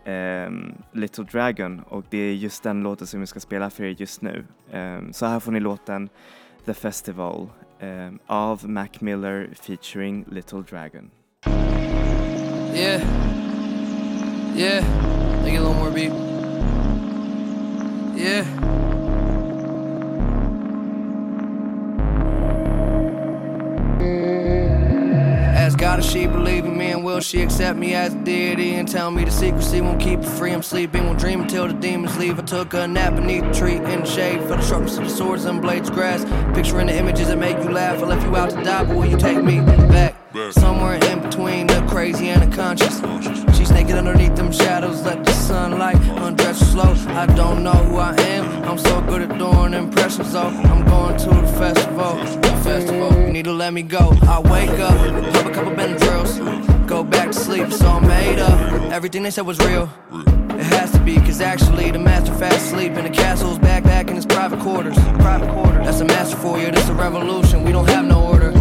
eh, 0.04 0.50
Little 0.92 1.24
Dragon 1.24 1.80
och 1.80 2.04
det 2.10 2.18
är 2.18 2.34
just 2.34 2.62
den 2.62 2.82
låten 2.82 3.06
som 3.06 3.20
vi 3.20 3.26
ska 3.26 3.40
spela 3.40 3.70
för 3.70 3.84
er 3.84 3.94
just 3.98 4.22
nu. 4.22 4.44
Eh, 4.70 5.00
så 5.12 5.26
här 5.26 5.40
får 5.40 5.52
ni 5.52 5.60
låten 5.60 6.08
The 6.64 6.74
Festival 6.74 7.48
um, 7.80 8.20
av 8.28 8.68
Mac 8.68 9.00
Miller 9.00 9.48
featuring 9.54 10.24
Little 10.28 10.62
Dragon. 10.62 11.10
Yeah, 12.74 13.00
yeah, 14.54 14.80
make 15.42 15.54
it 15.54 15.58
a 15.58 15.60
little 15.60 15.74
more 15.74 15.90
beat. 15.90 16.12
Yeah. 18.16 18.83
God 25.94 26.04
if 26.04 26.10
she 26.10 26.26
believe 26.26 26.64
in 26.64 26.76
me 26.76 26.90
and 26.90 27.04
will 27.04 27.20
she 27.20 27.40
accept 27.40 27.78
me 27.78 27.94
as 27.94 28.12
a 28.12 28.18
deity 28.24 28.74
and 28.74 28.88
tell 28.88 29.12
me 29.12 29.24
the 29.24 29.30
secrecy 29.30 29.80
won't 29.80 30.00
keep 30.00 30.24
her 30.24 30.30
free. 30.30 30.50
I'm 30.50 30.60
sleeping, 30.60 31.06
won't 31.06 31.20
dream 31.20 31.42
until 31.42 31.68
the 31.68 31.72
demons 31.72 32.16
leave. 32.18 32.36
I 32.36 32.42
took 32.42 32.74
a 32.74 32.88
nap 32.88 33.14
beneath 33.14 33.44
the 33.44 33.52
tree 33.52 33.76
in 33.76 34.00
the 34.00 34.04
shade, 34.04 34.40
felt 34.40 34.60
the 34.60 34.66
sharpness 34.66 34.98
of 34.98 35.04
the 35.04 35.10
swords 35.10 35.44
and 35.44 35.62
blades 35.62 35.90
grass. 35.90 36.24
Picturing 36.52 36.88
the 36.88 36.96
images 36.96 37.28
that 37.28 37.38
make 37.38 37.56
you 37.58 37.70
laugh. 37.70 38.02
I 38.02 38.06
left 38.06 38.26
you 38.26 38.34
out 38.34 38.50
to 38.50 38.64
die, 38.64 38.82
but 38.82 38.96
will 38.96 39.06
you 39.06 39.16
take 39.16 39.40
me 39.44 39.60
back? 39.60 40.16
Somewhere 40.50 40.94
in 40.94 41.20
between 41.22 41.68
the 41.68 41.86
crazy 41.88 42.28
and 42.30 42.42
the 42.42 42.56
conscious. 42.56 43.00
She's 43.56 43.70
naked 43.70 43.94
underneath 43.94 44.34
them 44.34 44.50
shadows, 44.50 45.00
let 45.02 45.24
the 45.24 45.32
sunlight 45.32 45.94
undress 46.18 46.58
slow. 46.72 46.92
I 47.10 47.26
don't 47.26 47.62
know 47.62 47.70
who 47.70 47.98
I 47.98 48.16
am. 48.20 48.64
I'm 48.64 48.78
so 48.78 49.00
good 49.02 49.22
at 49.22 49.38
doing 49.38 49.74
impressions, 49.74 50.32
though. 50.32 50.48
I'm 50.48 50.84
going 50.86 51.16
to 51.18 51.28
the 51.28 51.46
festival. 51.56 52.16
The 52.42 52.60
festival, 52.64 53.12
you 53.20 53.32
need 53.32 53.44
to 53.44 53.52
let 53.52 53.72
me 53.72 53.82
go. 53.82 54.12
I 54.22 54.40
wake 54.40 54.70
up, 54.70 54.98
have 55.36 55.46
a 55.46 55.50
couple 55.52 55.73
Everything 58.94 59.24
they 59.24 59.30
said 59.32 59.44
was 59.44 59.58
real. 59.58 59.90
It 60.12 60.66
has 60.66 60.92
to 60.92 61.00
be, 61.00 61.16
cause 61.16 61.40
actually 61.40 61.90
the 61.90 61.98
master 61.98 62.32
fast 62.32 62.70
sleep 62.70 62.92
in 62.92 63.02
the 63.02 63.10
castle's 63.10 63.58
back 63.58 63.82
back 63.82 64.06
in 64.08 64.14
his 64.14 64.24
private 64.24 64.60
quarters. 64.60 64.94
Private 65.18 65.50
quarters. 65.50 65.84
That's 65.84 66.00
a 66.00 66.04
master 66.04 66.36
for 66.36 66.60
you, 66.60 66.70
this 66.70 66.88
a 66.88 66.94
revolution. 66.94 67.64
We 67.64 67.72
don't 67.72 67.88
have 67.88 68.04
no 68.04 68.24
order. 68.24 68.52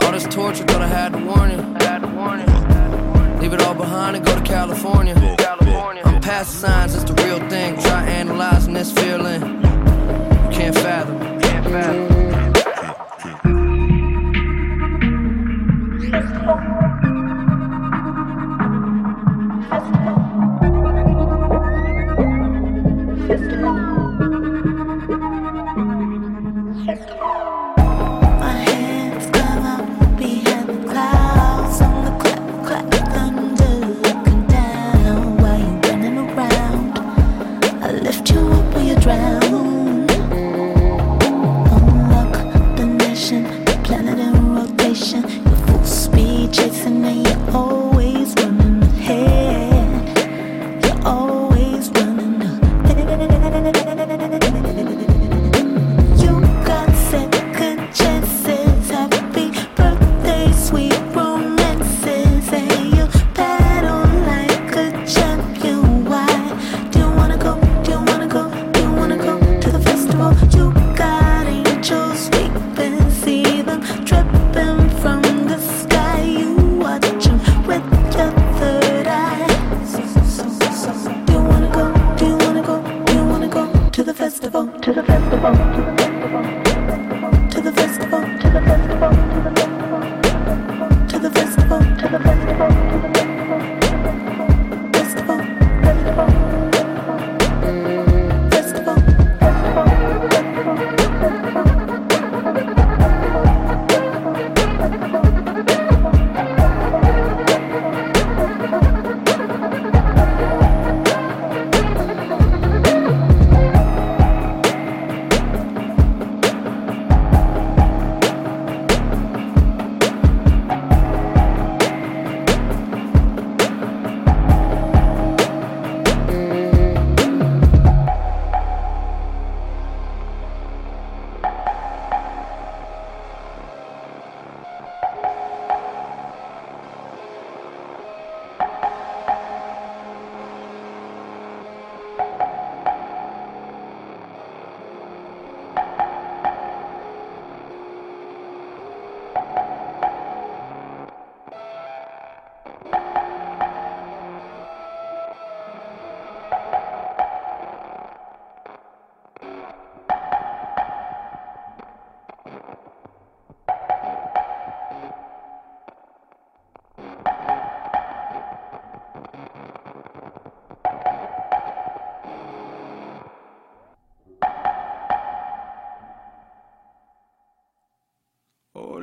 All 0.00 0.12
this 0.12 0.24
torture, 0.24 0.64
thought 0.64 0.80
I 0.80 0.86
had 0.86 1.12
to 1.12 1.18
warn 1.18 1.50
you. 1.50 1.58
Leave 3.38 3.52
it 3.52 3.60
all 3.60 3.74
behind 3.74 4.16
and 4.16 4.24
go 4.24 4.34
to 4.34 4.40
California. 4.40 5.14
I'm 6.06 6.22
past 6.22 6.50
the 6.52 6.60
signs, 6.60 6.94
it's 6.94 7.04
the 7.04 7.12
real 7.22 7.38
thing. 7.50 7.78
Try 7.82 8.08
analyzing 8.08 8.72
this 8.72 8.90
feeling. 8.90 9.42
You 9.42 10.48
can't 10.50 10.74
fathom. 10.74 11.38
Can't 11.40 11.66
fathom. 11.66 12.08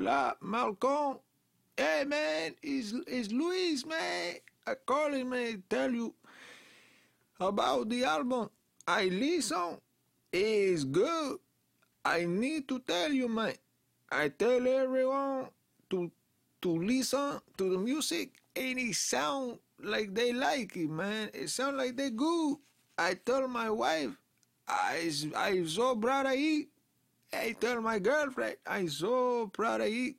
Hola, 0.05 0.37
Malcolm. 0.39 1.17
Hey, 1.75 2.03
man, 2.05 2.53
it's, 2.61 2.93
it's 3.07 3.31
Luis, 3.31 3.87
man. 3.87 4.35
I 4.67 4.75
call 4.85 5.11
him 5.11 5.33
and 5.33 5.67
tell 5.67 5.91
you 5.91 6.13
about 7.39 7.89
the 7.89 8.03
album. 8.03 8.51
I 8.87 9.05
listen. 9.05 9.81
It's 10.31 10.83
good. 10.83 11.39
I 12.05 12.25
need 12.25 12.67
to 12.67 12.77
tell 12.81 13.11
you, 13.11 13.27
man. 13.27 13.55
I 14.11 14.29
tell 14.29 14.67
everyone 14.67 15.47
to 15.89 16.11
to 16.61 16.69
listen 16.69 17.41
to 17.57 17.71
the 17.71 17.77
music 17.79 18.29
and 18.55 18.77
it 18.77 18.93
sound 18.93 19.57
like 19.81 20.13
they 20.13 20.33
like 20.33 20.77
it, 20.77 20.87
man. 20.87 21.31
It 21.33 21.49
sound 21.49 21.77
like 21.77 21.97
they 21.97 22.11
good. 22.11 22.57
I 22.95 23.15
tell 23.15 23.47
my 23.47 23.71
wife, 23.71 24.11
I 24.67 25.09
I 25.35 25.65
so 25.65 25.95
proud 25.95 26.27
of 26.27 26.33
it. 26.35 26.67
I 27.35 27.55
tell 27.59 27.81
my 27.81 27.99
girlfriend, 27.99 28.57
I'm 28.65 28.89
so 28.89 29.47
proud 29.47 29.81
of 29.81 29.87
it. 29.87 30.15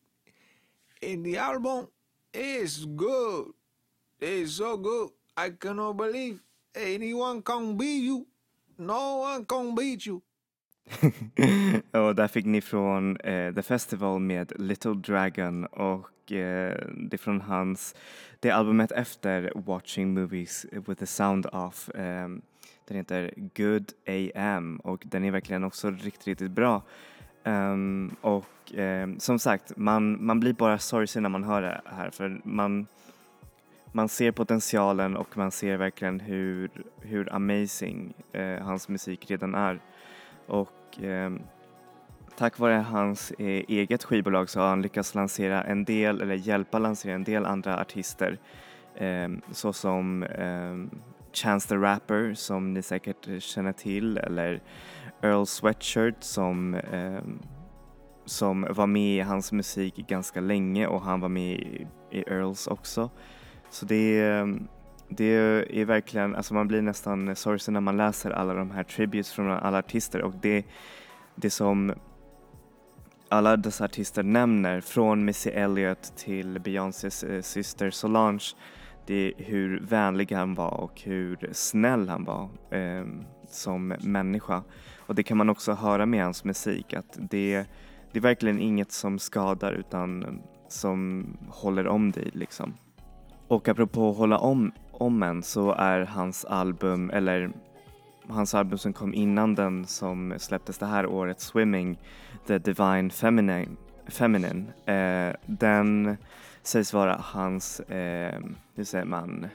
And 1.02 1.24
the 1.24 1.38
album 1.38 1.88
is 2.32 2.84
good. 2.84 3.52
It's 4.20 4.52
so 4.52 4.76
good. 4.76 5.10
I 5.36 5.50
cannot 5.50 5.96
believe 5.96 6.42
anyone 6.74 7.42
can 7.42 7.76
beat 7.76 8.04
you. 8.04 8.26
No 8.78 9.18
one 9.18 9.44
can 9.44 9.74
beat 9.74 10.06
you. 10.06 10.22
och 11.92 12.14
där 12.14 12.28
fick 12.28 12.46
ni 12.46 12.60
från 12.60 13.16
eh, 13.16 13.54
The 13.54 13.62
Festival 13.62 14.20
med 14.20 14.52
Little 14.60 14.94
Dragon 14.94 15.64
och 15.64 16.32
eh, 16.32 16.86
det 16.96 17.16
är 17.16 17.18
från 17.18 17.40
hans, 17.40 17.94
det 18.40 18.50
albumet 18.50 18.92
efter 18.92 19.52
Watching 19.54 20.14
Movies 20.14 20.66
with 20.72 20.94
the 20.94 21.06
Sound 21.06 21.46
Off. 21.46 21.88
Eh, 21.88 22.28
den 22.88 22.96
heter 22.96 23.30
Good 23.36 23.92
AM 24.06 24.76
och 24.76 25.02
den 25.06 25.24
är 25.24 25.30
verkligen 25.30 25.64
också 25.64 25.90
riktigt, 25.90 26.26
riktigt 26.26 26.50
bra. 26.50 26.82
Um, 27.44 28.16
och 28.20 28.72
um, 28.74 29.20
som 29.20 29.38
sagt, 29.38 29.76
man, 29.76 30.26
man 30.26 30.40
blir 30.40 30.52
bara 30.52 30.78
sorgsen 30.78 31.22
när 31.22 31.30
man 31.30 31.44
hör 31.44 31.62
det 31.62 31.80
här 31.84 32.10
för 32.10 32.40
man, 32.44 32.86
man 33.92 34.08
ser 34.08 34.32
potentialen 34.32 35.16
och 35.16 35.36
man 35.36 35.50
ser 35.50 35.76
verkligen 35.76 36.20
hur, 36.20 36.70
hur 37.00 37.32
amazing 37.34 38.14
uh, 38.36 38.62
hans 38.62 38.88
musik 38.88 39.30
redan 39.30 39.54
är. 39.54 39.80
Och 40.46 40.98
um, 41.02 41.40
tack 42.36 42.58
vare 42.58 42.74
hans 42.74 43.30
eh, 43.30 43.64
eget 43.68 44.04
skivbolag 44.04 44.50
så 44.50 44.60
har 44.60 44.68
han 44.68 44.82
lyckats 44.82 45.14
lansera 45.14 45.64
en 45.64 45.84
del, 45.84 46.20
eller 46.20 46.34
hjälpa 46.34 46.78
lansera 46.78 47.14
en 47.14 47.24
del 47.24 47.46
andra 47.46 47.80
artister 47.80 48.38
såsom 49.52 50.24
Chance 51.36 51.68
the 51.68 51.76
Rapper 51.76 52.34
som 52.34 52.74
ni 52.74 52.82
säkert 52.82 53.28
eh, 53.28 53.38
känner 53.38 53.72
till 53.72 54.18
eller 54.18 54.62
Earl 55.22 55.46
Sweatshirt 55.46 56.22
som, 56.22 56.74
eh, 56.74 57.20
som 58.24 58.66
var 58.70 58.86
med 58.86 59.16
i 59.16 59.20
hans 59.20 59.52
musik 59.52 59.96
ganska 59.96 60.40
länge 60.40 60.86
och 60.86 61.02
han 61.02 61.20
var 61.20 61.28
med 61.28 61.52
i, 61.52 61.86
i 62.10 62.24
Earls 62.26 62.66
också. 62.66 63.10
Så 63.70 63.86
det, 63.86 64.20
ehm, 64.20 64.68
det 65.08 65.24
är 65.80 65.84
verkligen, 65.84 66.36
alltså 66.36 66.54
man 66.54 66.68
blir 66.68 66.82
nästan 66.82 67.36
sorgsen 67.36 67.74
när 67.74 67.80
man 67.80 67.96
läser 67.96 68.30
alla 68.30 68.54
de 68.54 68.70
här 68.70 68.82
tributes 68.82 69.32
från 69.32 69.50
alla 69.50 69.78
artister 69.78 70.22
och 70.22 70.34
det, 70.42 70.64
det 71.34 71.50
som 71.50 71.94
alla 73.28 73.56
dessa 73.56 73.84
artister 73.84 74.22
nämner, 74.22 74.80
från 74.80 75.24
Missy 75.24 75.50
Elliott 75.50 76.16
till 76.16 76.60
Beyoncés 76.60 77.24
eh, 77.24 77.42
syster 77.42 77.90
Solange, 77.90 78.54
det 79.06 79.14
är 79.14 79.44
hur 79.44 79.80
vänlig 79.80 80.32
han 80.32 80.54
var 80.54 80.74
och 80.74 81.00
hur 81.00 81.50
snäll 81.52 82.08
han 82.08 82.24
var 82.24 82.48
eh, 82.70 83.06
som 83.48 83.88
människa. 83.88 84.62
Och 84.98 85.14
det 85.14 85.22
kan 85.22 85.36
man 85.36 85.50
också 85.50 85.72
höra 85.72 86.06
med 86.06 86.24
hans 86.24 86.44
musik 86.44 86.94
att 86.94 87.18
det, 87.30 87.64
det 88.12 88.18
är 88.18 88.20
verkligen 88.20 88.60
inget 88.60 88.92
som 88.92 89.18
skadar 89.18 89.72
utan 89.72 90.40
som 90.68 91.26
håller 91.48 91.86
om 91.86 92.10
dig 92.10 92.30
liksom. 92.34 92.74
Och 93.48 93.68
apropå 93.68 94.10
att 94.10 94.16
hålla 94.16 94.38
om, 94.38 94.72
om 94.92 95.22
en 95.22 95.42
så 95.42 95.72
är 95.72 96.00
hans 96.00 96.44
album, 96.44 97.10
eller 97.10 97.50
hans 98.28 98.54
album 98.54 98.78
som 98.78 98.92
kom 98.92 99.14
innan 99.14 99.54
den 99.54 99.86
som 99.86 100.34
släpptes 100.38 100.78
det 100.78 100.86
här 100.86 101.06
året, 101.06 101.40
Swimming, 101.40 101.98
The 102.46 102.58
Divine 102.58 103.10
Feminine, 103.10 103.76
Feminine 104.08 104.64
eh, 104.86 105.36
den 105.46 106.16
sägs 106.66 106.92
vara 106.92 107.16
hans, 107.24 107.80
eh, 107.80 108.40
hur 108.74 108.84
säger 108.84 109.04
man, 109.04 109.46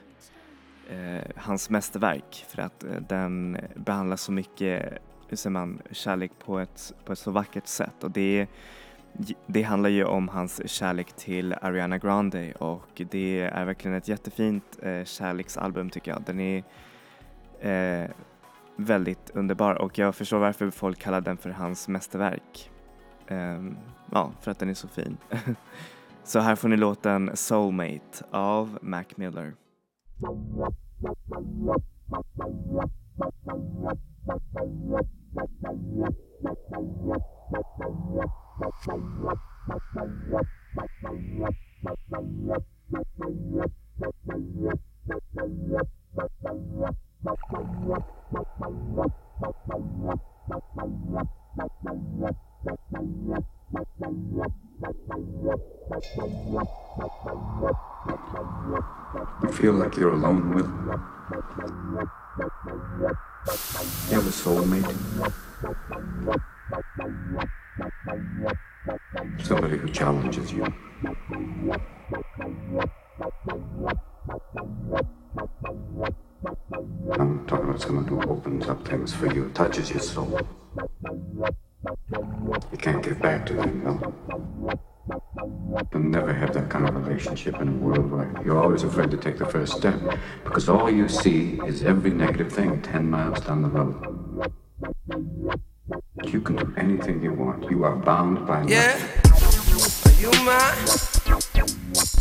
eh, 0.89 1.23
hans 1.35 1.69
mästerverk 1.69 2.45
för 2.49 2.61
att 2.61 2.83
eh, 2.83 3.01
den 3.09 3.57
behandlar 3.75 4.17
så 4.17 4.31
mycket, 4.31 4.93
hur 5.27 5.37
säger 5.37 5.51
man, 5.51 5.81
kärlek 5.91 6.31
på 6.45 6.59
ett, 6.59 6.93
på 7.05 7.13
ett 7.13 7.19
så 7.19 7.31
vackert 7.31 7.67
sätt 7.67 8.03
och 8.03 8.11
det 8.11 8.47
det 9.45 9.63
handlar 9.63 9.89
ju 9.89 10.03
om 10.03 10.27
hans 10.27 10.69
kärlek 10.69 11.13
till 11.13 11.53
Ariana 11.61 11.97
Grande 11.97 12.53
och 12.53 13.01
det 13.11 13.41
är 13.41 13.65
verkligen 13.65 13.97
ett 13.97 14.07
jättefint 14.07 14.79
eh, 14.81 15.03
kärleksalbum 15.03 15.89
tycker 15.89 16.11
jag. 16.11 16.23
Den 16.23 16.39
är 16.39 16.63
eh, 17.59 18.09
väldigt 18.75 19.29
underbar 19.33 19.75
och 19.75 19.97
jag 19.97 20.15
förstår 20.15 20.39
varför 20.39 20.69
folk 20.69 20.99
kallar 20.99 21.21
den 21.21 21.37
för 21.37 21.49
hans 21.49 21.87
mästerverk. 21.87 22.71
Eh, 23.27 23.63
ja, 24.11 24.31
för 24.41 24.51
att 24.51 24.59
den 24.59 24.69
är 24.69 24.73
så 24.73 24.87
fin. 24.87 25.17
Så 26.23 26.39
här 26.39 26.55
får 26.55 26.69
ni 26.69 26.77
låten 26.77 27.31
Soulmate 27.35 28.25
av 28.31 28.79
Mac 28.81 29.03
Miller. 29.15 29.53
You 59.43 59.51
feel 59.51 59.73
like 59.73 59.95
you're 59.95 60.13
alone 60.13 60.55
with. 60.55 60.65
You 64.09 64.15
have 64.15 64.25
a 64.25 64.31
soulmate. 64.31 64.89
Somebody 69.43 69.77
who 69.77 69.89
challenges 69.89 70.51
you. 70.51 70.65
I'm 77.19 77.45
talking 77.45 77.69
about 77.69 77.81
someone 77.81 78.07
who 78.07 78.21
opens 78.23 78.67
up 78.67 78.87
things 78.87 79.13
for 79.13 79.31
you, 79.31 79.51
touches 79.53 79.91
your 79.91 79.99
soul. 79.99 80.39
You 81.83 82.77
can't 82.77 83.03
give 83.03 83.19
back 83.19 83.45
to 83.47 83.53
them, 83.53 83.83
no. 83.83 84.13
You'll 85.91 86.03
never 86.03 86.31
have 86.31 86.53
that 86.53 86.69
kind 86.69 86.87
of 86.87 86.95
relationship 86.95 87.59
in 87.59 87.67
a 87.67 87.71
world 87.71 88.11
where 88.11 88.31
you're 88.45 88.61
always 88.61 88.83
afraid 88.83 89.09
to 89.11 89.17
take 89.17 89.37
the 89.39 89.47
first 89.47 89.73
step 89.77 89.99
because 90.43 90.69
all 90.69 90.91
you 90.91 91.09
see 91.09 91.59
is 91.65 91.83
every 91.83 92.11
negative 92.11 92.51
thing 92.51 92.81
10 92.81 93.09
miles 93.09 93.39
down 93.41 93.63
the 93.63 93.69
road. 93.69 94.51
You 96.25 96.39
can 96.41 96.55
do 96.55 96.73
anything 96.77 97.23
you 97.23 97.33
want. 97.33 97.69
You 97.71 97.83
are 97.83 97.95
bound 97.95 98.45
by 98.45 98.63
nothing. 98.63 98.69
Yeah, 98.69 98.97
are 100.05 100.15
you 100.21 100.31
my 100.45 100.75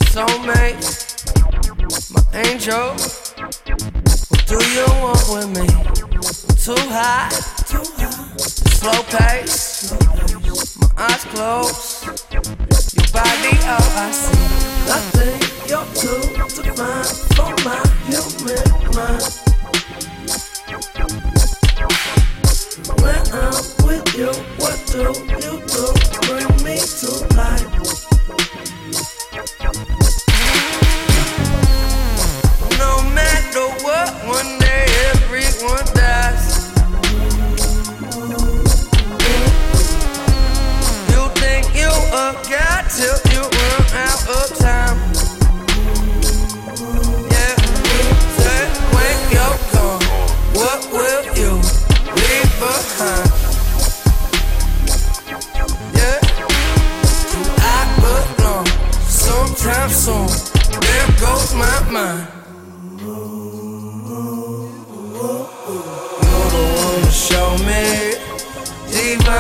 soulmate, 0.09 0.81
my 2.15 2.23
angel? 2.41 2.97
What 4.31 4.47
do 4.47 4.59
you 4.73 4.87
want 5.03 5.29
with 5.29 5.49
me? 5.55 5.67
I'm 6.49 6.57
too 6.57 6.89
high. 6.89 7.60
Slow 8.81 9.03
pace, 9.13 9.93
my 10.81 10.89
eyes 10.97 11.25
closed 11.25 12.05
Your 12.33 12.43
body, 13.13 13.55
all 13.69 13.93
I 14.01 14.11
see. 14.11 14.41
Nothing 14.89 15.39
you're 15.69 15.89
too 16.01 16.23
divine 16.63 17.11
for 17.37 17.53
my 17.67 17.83
human 18.09 18.69
mind. 18.97 19.25
When 23.03 23.23
I'm 23.45 23.59
with 23.85 24.09
you, 24.17 24.33
what 24.57 24.77
do 24.87 25.03
you 25.45 25.55
do? 25.67 25.70
Divine 69.19 69.40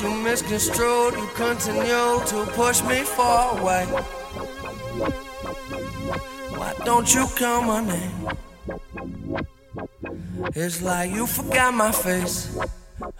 you 0.00 0.08
you 0.08 0.16
misconstrued, 0.22 1.14
you 1.14 1.26
continue 1.34 2.20
to 2.26 2.46
push 2.52 2.82
me 2.82 3.02
far 3.02 3.58
away. 3.58 3.84
Why 6.56 6.74
don't 6.84 7.12
you 7.14 7.26
call 7.36 7.62
my 7.62 7.80
name? 7.84 8.28
It's 10.54 10.82
like 10.82 11.10
you 11.12 11.26
forgot 11.26 11.74
my 11.74 11.92
face. 11.92 12.56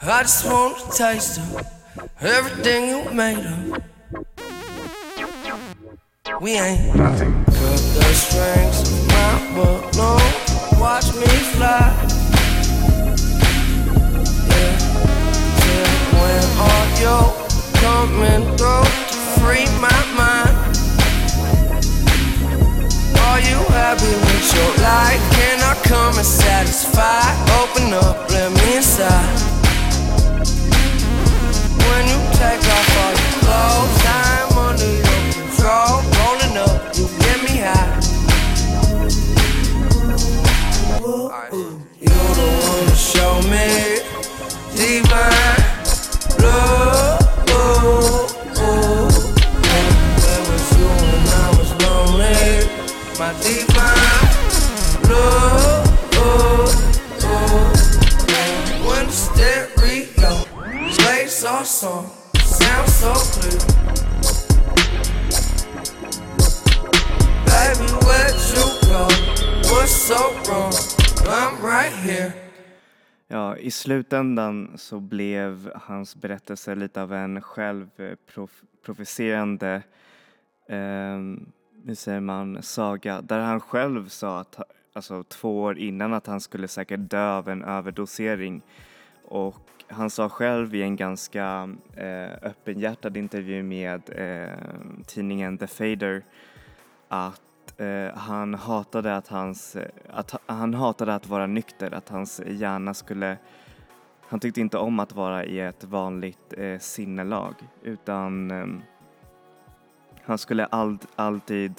I 0.02 0.22
just 0.22 0.44
want 0.46 0.78
to 0.78 0.90
taste 0.96 1.38
of 1.38 1.66
everything 2.20 2.88
you 2.90 3.10
made 3.12 3.38
of. 3.38 3.82
We 6.40 6.52
ain't 6.52 6.96
Nothing. 6.96 7.44
cut 7.44 7.80
the 7.96 8.14
strings 8.14 8.90
of 8.90 9.06
my 9.08 9.32
balloon. 9.54 10.80
Watch 10.80 11.14
me 11.14 11.26
fly. 11.54 12.15
Så 74.74 75.00
blev 75.00 75.70
hans 75.74 76.16
berättelse 76.16 76.74
lite 76.74 77.02
av 77.02 77.12
en 77.12 77.42
självprovocerande, 77.42 79.82
eh, 80.68 81.18
hur 81.84 81.94
säger 81.94 82.20
man, 82.20 82.62
saga 82.62 83.20
där 83.20 83.40
han 83.40 83.60
själv 83.60 84.08
sa 84.08 84.40
att, 84.40 84.60
alltså 84.92 85.24
två 85.24 85.62
år 85.62 85.78
innan 85.78 86.14
att 86.14 86.26
han 86.26 86.40
skulle 86.40 86.68
säkert 86.68 87.10
dö 87.10 87.30
av 87.30 87.48
en 87.48 87.64
överdosering. 87.64 88.62
Och 89.24 89.56
han 89.88 90.10
sa 90.10 90.28
själv 90.28 90.74
i 90.74 90.82
en 90.82 90.96
ganska 90.96 91.68
eh, 91.96 92.32
öppenhjärtad 92.42 93.16
intervju 93.16 93.62
med 93.62 94.02
eh, 94.10 94.52
tidningen 95.06 95.58
The 95.58 95.66
Fader 95.66 96.22
att 97.08 97.80
eh, 97.80 98.14
han 98.14 98.54
hatade 98.54 99.16
att 99.16 99.28
hans, 99.28 99.76
eh, 99.76 99.88
att 100.10 100.34
han 100.46 100.74
hatade 100.74 101.14
att 101.14 101.26
vara 101.26 101.46
nykter, 101.46 101.94
att 101.94 102.08
hans 102.08 102.40
hjärna 102.46 102.94
skulle, 102.94 103.36
han 104.28 104.40
tyckte 104.40 104.60
inte 104.60 104.78
om 104.78 105.00
att 105.00 105.12
vara 105.12 105.44
i 105.44 105.60
ett 105.60 105.84
vanligt 105.84 106.54
eh, 106.56 106.78
sinnelag 106.78 107.54
utan 107.82 108.50
eh, 108.50 108.66
han 110.22 110.38
skulle 110.38 110.64
all, 110.64 110.98
alltid 111.16 111.74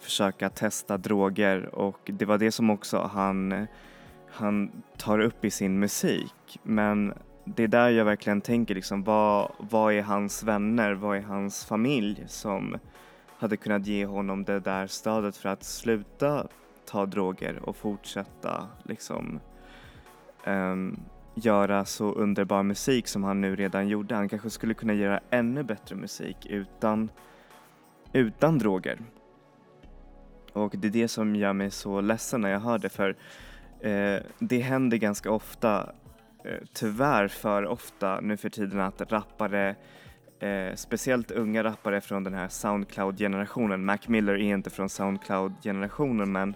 försöka 0.00 0.50
testa 0.50 0.96
droger 0.96 1.74
och 1.74 2.00
det 2.04 2.24
var 2.24 2.38
det 2.38 2.52
som 2.52 2.70
också 2.70 3.10
han, 3.12 3.66
han 4.30 4.82
tar 4.96 5.18
upp 5.18 5.44
i 5.44 5.50
sin 5.50 5.78
musik. 5.78 6.58
Men 6.62 7.14
det 7.44 7.62
är 7.62 7.68
där 7.68 7.88
jag 7.88 8.04
verkligen 8.04 8.40
tänker 8.40 8.74
liksom, 8.74 9.04
vad, 9.04 9.52
vad 9.58 9.92
är 9.92 10.02
hans 10.02 10.42
vänner, 10.42 10.92
vad 10.92 11.16
är 11.16 11.22
hans 11.22 11.64
familj 11.64 12.24
som 12.26 12.78
hade 13.38 13.56
kunnat 13.56 13.86
ge 13.86 14.06
honom 14.06 14.44
det 14.44 14.60
där 14.60 14.86
stödet 14.86 15.36
för 15.36 15.48
att 15.48 15.64
sluta 15.64 16.46
ta 16.86 17.06
droger 17.06 17.68
och 17.68 17.76
fortsätta 17.76 18.66
liksom 18.82 19.40
um, 20.46 21.00
göra 21.38 21.84
så 21.84 22.12
underbar 22.12 22.62
musik 22.62 23.08
som 23.08 23.24
han 23.24 23.40
nu 23.40 23.56
redan 23.56 23.88
gjorde. 23.88 24.14
Han 24.14 24.28
kanske 24.28 24.50
skulle 24.50 24.74
kunna 24.74 24.94
göra 24.94 25.20
ännu 25.30 25.62
bättre 25.62 25.96
musik 25.96 26.46
utan, 26.46 27.10
utan 28.12 28.58
droger. 28.58 28.98
Och 30.52 30.74
det 30.76 30.88
är 30.88 30.92
det 30.92 31.08
som 31.08 31.36
gör 31.36 31.52
mig 31.52 31.70
så 31.70 32.00
ledsen 32.00 32.40
när 32.40 32.50
jag 32.50 32.60
hör 32.60 32.78
det 32.78 32.88
för 32.88 33.16
eh, 33.80 34.22
det 34.38 34.58
händer 34.58 34.96
ganska 34.96 35.30
ofta, 35.30 35.92
eh, 36.44 36.64
tyvärr 36.72 37.28
för 37.28 37.66
ofta 37.66 38.20
nu 38.20 38.36
för 38.36 38.50
tiden 38.50 38.80
att 38.80 39.12
rappare 39.12 39.76
Eh, 40.40 40.74
speciellt 40.74 41.30
unga 41.30 41.64
rappare 41.64 42.00
från 42.00 42.24
den 42.24 42.34
här 42.34 42.48
Soundcloud-generationen. 42.48 43.84
Mac 43.84 43.98
Miller 44.06 44.32
är 44.32 44.54
inte 44.54 44.70
från 44.70 44.88
Soundcloud-generationen 44.88 46.32
men 46.32 46.54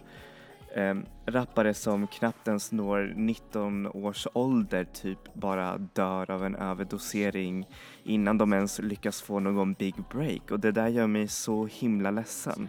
eh, 0.74 0.94
rappare 1.26 1.74
som 1.74 2.06
knappt 2.06 2.48
ens 2.48 2.72
når 2.72 3.12
19 3.16 3.86
års 3.86 4.26
ålder 4.32 4.84
typ 4.84 5.34
bara 5.34 5.78
dör 5.78 6.30
av 6.30 6.44
en 6.44 6.54
överdosering 6.54 7.66
innan 8.02 8.38
de 8.38 8.52
ens 8.52 8.78
lyckas 8.78 9.22
få 9.22 9.40
någon 9.40 9.72
big 9.72 9.94
break 10.10 10.50
och 10.50 10.60
det 10.60 10.72
där 10.72 10.88
gör 10.88 11.06
mig 11.06 11.28
så 11.28 11.66
himla 11.66 12.10
ledsen. 12.10 12.68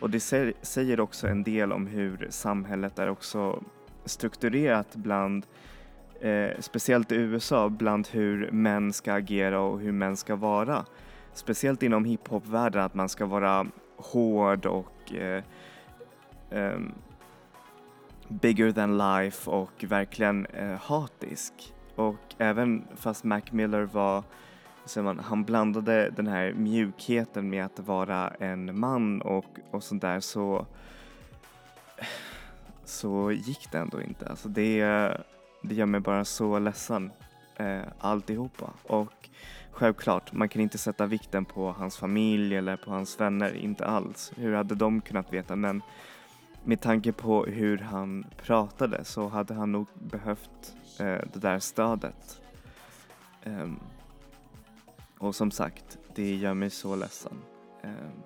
Och 0.00 0.10
det 0.10 0.20
säger 0.62 1.00
också 1.00 1.26
en 1.26 1.42
del 1.42 1.72
om 1.72 1.86
hur 1.86 2.26
samhället 2.30 2.98
är 2.98 3.08
också 3.08 3.62
strukturerat 4.04 4.96
bland 4.96 5.46
eh, 6.20 6.50
speciellt 6.60 7.12
i 7.12 7.14
USA, 7.14 7.68
bland 7.68 8.08
hur 8.08 8.50
män 8.50 8.92
ska 8.92 9.12
agera 9.12 9.60
och 9.60 9.80
hur 9.80 9.92
män 9.92 10.16
ska 10.16 10.36
vara. 10.36 10.84
Speciellt 11.32 11.82
inom 11.82 12.04
hiphop-världen, 12.04 12.82
att 12.82 12.94
man 12.94 13.08
ska 13.08 13.26
vara 13.26 13.66
hård 13.96 14.66
och 14.66 15.14
eh, 15.14 15.44
eh, 16.50 16.78
bigger 18.40 18.72
than 18.72 18.98
life 18.98 19.50
och 19.50 19.84
verkligen 19.88 20.46
eh, 20.46 20.78
hatisk. 20.80 21.52
Och 21.94 22.34
även 22.38 22.84
fast 22.96 23.24
Mac 23.24 23.42
Miller 23.50 23.82
var, 23.82 24.24
säger 24.84 25.04
man, 25.04 25.18
han 25.18 25.44
blandade 25.44 26.10
den 26.16 26.26
här 26.26 26.52
mjukheten 26.52 27.50
med 27.50 27.64
att 27.64 27.78
vara 27.78 28.28
en 28.28 28.78
man 28.78 29.22
och, 29.22 29.58
och 29.70 29.82
sånt 29.82 30.02
där 30.02 30.20
så 30.20 30.66
så 32.84 33.32
gick 33.32 33.70
det 33.72 33.78
ändå 33.78 34.02
inte. 34.02 34.26
Alltså 34.26 34.48
det, 34.48 34.80
det 35.62 35.74
gör 35.74 35.86
mig 35.86 36.00
bara 36.00 36.24
så 36.24 36.58
ledsen 36.58 37.10
eh, 37.56 37.82
alltihopa. 37.98 38.70
Och 38.82 39.28
självklart, 39.70 40.32
man 40.32 40.48
kan 40.48 40.62
inte 40.62 40.78
sätta 40.78 41.06
vikten 41.06 41.44
på 41.44 41.72
hans 41.72 41.96
familj 41.96 42.56
eller 42.56 42.76
på 42.76 42.90
hans 42.90 43.20
vänner, 43.20 43.56
inte 43.56 43.86
alls. 43.86 44.32
Hur 44.36 44.54
hade 44.54 44.74
de 44.74 45.00
kunnat 45.00 45.32
veta? 45.32 45.56
Men 45.56 45.82
med 46.64 46.80
tanke 46.80 47.12
på 47.12 47.44
hur 47.44 47.78
han 47.78 48.26
pratade 48.36 49.04
så 49.04 49.28
hade 49.28 49.54
han 49.54 49.72
nog 49.72 49.86
behövt 49.94 50.76
eh, 51.00 51.18
det 51.32 51.38
där 51.40 51.58
stödet. 51.58 52.42
Um, 53.44 53.80
och 55.18 55.34
som 55.34 55.50
sagt, 55.50 55.98
det 56.14 56.34
gör 56.34 56.54
mig 56.54 56.70
så 56.70 56.96
ledsen. 56.96 57.32
Um, 57.82 58.22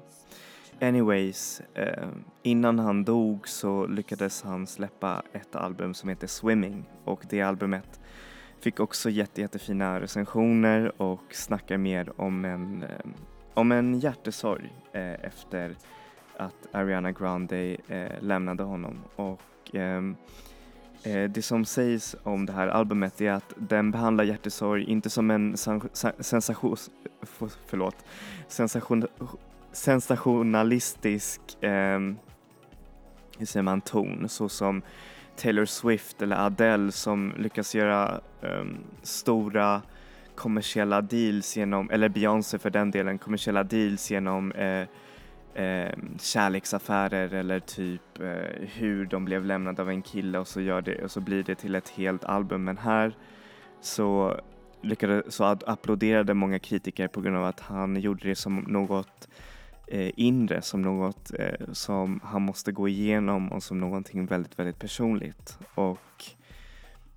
anyways, 0.80 1.62
um, 1.74 2.24
innan 2.42 2.78
han 2.78 3.04
dog 3.04 3.48
så 3.48 3.86
lyckades 3.86 4.42
han 4.42 4.66
släppa 4.66 5.22
ett 5.32 5.56
album 5.56 5.94
som 5.94 6.08
heter 6.08 6.26
Swimming 6.26 6.84
och 7.04 7.26
det 7.30 7.42
albumet 7.42 8.00
fick 8.60 8.80
också 8.80 9.10
jätte, 9.10 9.40
jättefina 9.40 10.00
recensioner 10.00 11.02
och 11.02 11.34
snackar 11.34 11.78
mer 11.78 12.20
om 12.20 12.44
en, 12.44 12.84
om 13.54 13.72
en 13.72 14.00
hjärtesorg 14.00 14.72
eh, 14.92 15.12
efter 15.12 15.76
att 16.38 16.66
Ariana 16.72 17.12
Grande 17.12 17.76
eh, 17.88 18.22
lämnade 18.22 18.62
honom. 18.62 19.00
Och 19.16 19.40
ehm, 19.72 20.16
eh, 21.02 21.30
det 21.30 21.42
som 21.42 21.64
sägs 21.64 22.16
om 22.22 22.46
det 22.46 22.52
här 22.52 22.68
albumet 22.68 23.20
är 23.20 23.30
att 23.30 23.52
den 23.56 23.90
behandlar 23.90 24.24
hjärtesorg 24.24 24.84
inte 24.84 25.10
som 25.10 25.30
en 25.30 25.56
sensation, 26.20 26.76
förlåt, 27.66 28.04
sensation, 28.48 29.06
sensationalistisk 29.72 31.40
eh, 31.62 32.00
hur 33.38 33.46
säger 33.46 33.62
man, 33.62 33.80
ton 33.80 34.28
såsom 34.28 34.82
Taylor 35.36 35.64
Swift 35.64 36.22
eller 36.22 36.36
Adele 36.46 36.92
som 36.92 37.32
lyckas 37.36 37.74
göra 37.74 38.20
um, 38.40 38.78
stora 39.02 39.82
kommersiella 40.34 41.00
deals 41.00 41.56
genom, 41.56 41.90
eller 41.90 42.08
Beyoncé 42.08 42.58
för 42.58 42.70
den 42.70 42.90
delen, 42.90 43.18
kommersiella 43.18 43.64
deals 43.64 44.10
genom 44.10 44.52
eh, 44.52 44.88
eh, 45.58 45.98
kärleksaffärer 46.20 47.34
eller 47.34 47.60
typ 47.60 48.20
eh, 48.20 48.68
hur 48.74 49.06
de 49.06 49.24
blev 49.24 49.44
lämnade 49.44 49.82
av 49.82 49.90
en 49.90 50.02
kille 50.02 50.38
och 50.38 50.48
så, 50.48 50.60
gör 50.60 50.82
det, 50.82 51.04
och 51.04 51.10
så 51.10 51.20
blir 51.20 51.42
det 51.42 51.54
till 51.54 51.74
ett 51.74 51.88
helt 51.88 52.24
album. 52.24 52.64
Men 52.64 52.78
här 52.78 53.16
så 53.80 54.40
lyckades, 54.82 55.34
så 55.34 55.44
applåderade 55.44 56.34
många 56.34 56.58
kritiker 56.58 57.08
på 57.08 57.20
grund 57.20 57.36
av 57.36 57.44
att 57.44 57.60
han 57.60 58.00
gjorde 58.00 58.28
det 58.28 58.34
som 58.34 58.56
något 58.58 59.28
eh, 59.86 60.10
inre, 60.16 60.62
som 60.62 60.82
något 60.82 61.32
eh, 61.38 61.72
som 61.72 62.20
han 62.24 62.42
måste 62.42 62.72
gå 62.72 62.88
igenom 62.88 63.52
och 63.52 63.62
som 63.62 63.80
någonting 63.80 64.26
väldigt, 64.26 64.58
väldigt 64.58 64.78
personligt. 64.78 65.58
Och 65.74 66.24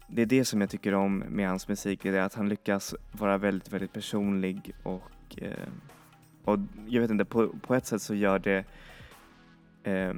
det 0.08 0.21
är 0.21 0.25
det 0.25 0.45
som 0.45 0.62
jag 0.62 0.69
tycker 0.69 0.93
om 0.93 1.17
med 1.17 1.49
hans 1.49 1.67
musik, 1.67 2.04
det 2.04 2.10
är 2.10 2.21
att 2.21 2.34
han 2.34 2.49
lyckas 2.49 2.95
vara 3.12 3.38
väldigt, 3.38 3.73
väldigt 3.73 3.93
personlig 3.93 4.73
och, 4.84 5.38
eh, 5.38 5.67
och 6.45 6.60
jag 6.88 7.01
vet 7.01 7.12
inte, 7.12 7.25
på, 7.25 7.47
på 7.47 7.75
ett 7.75 7.86
sätt 7.86 8.01
så 8.01 8.15
gör 8.15 8.39
det 8.39 8.65
eh, 9.84 10.13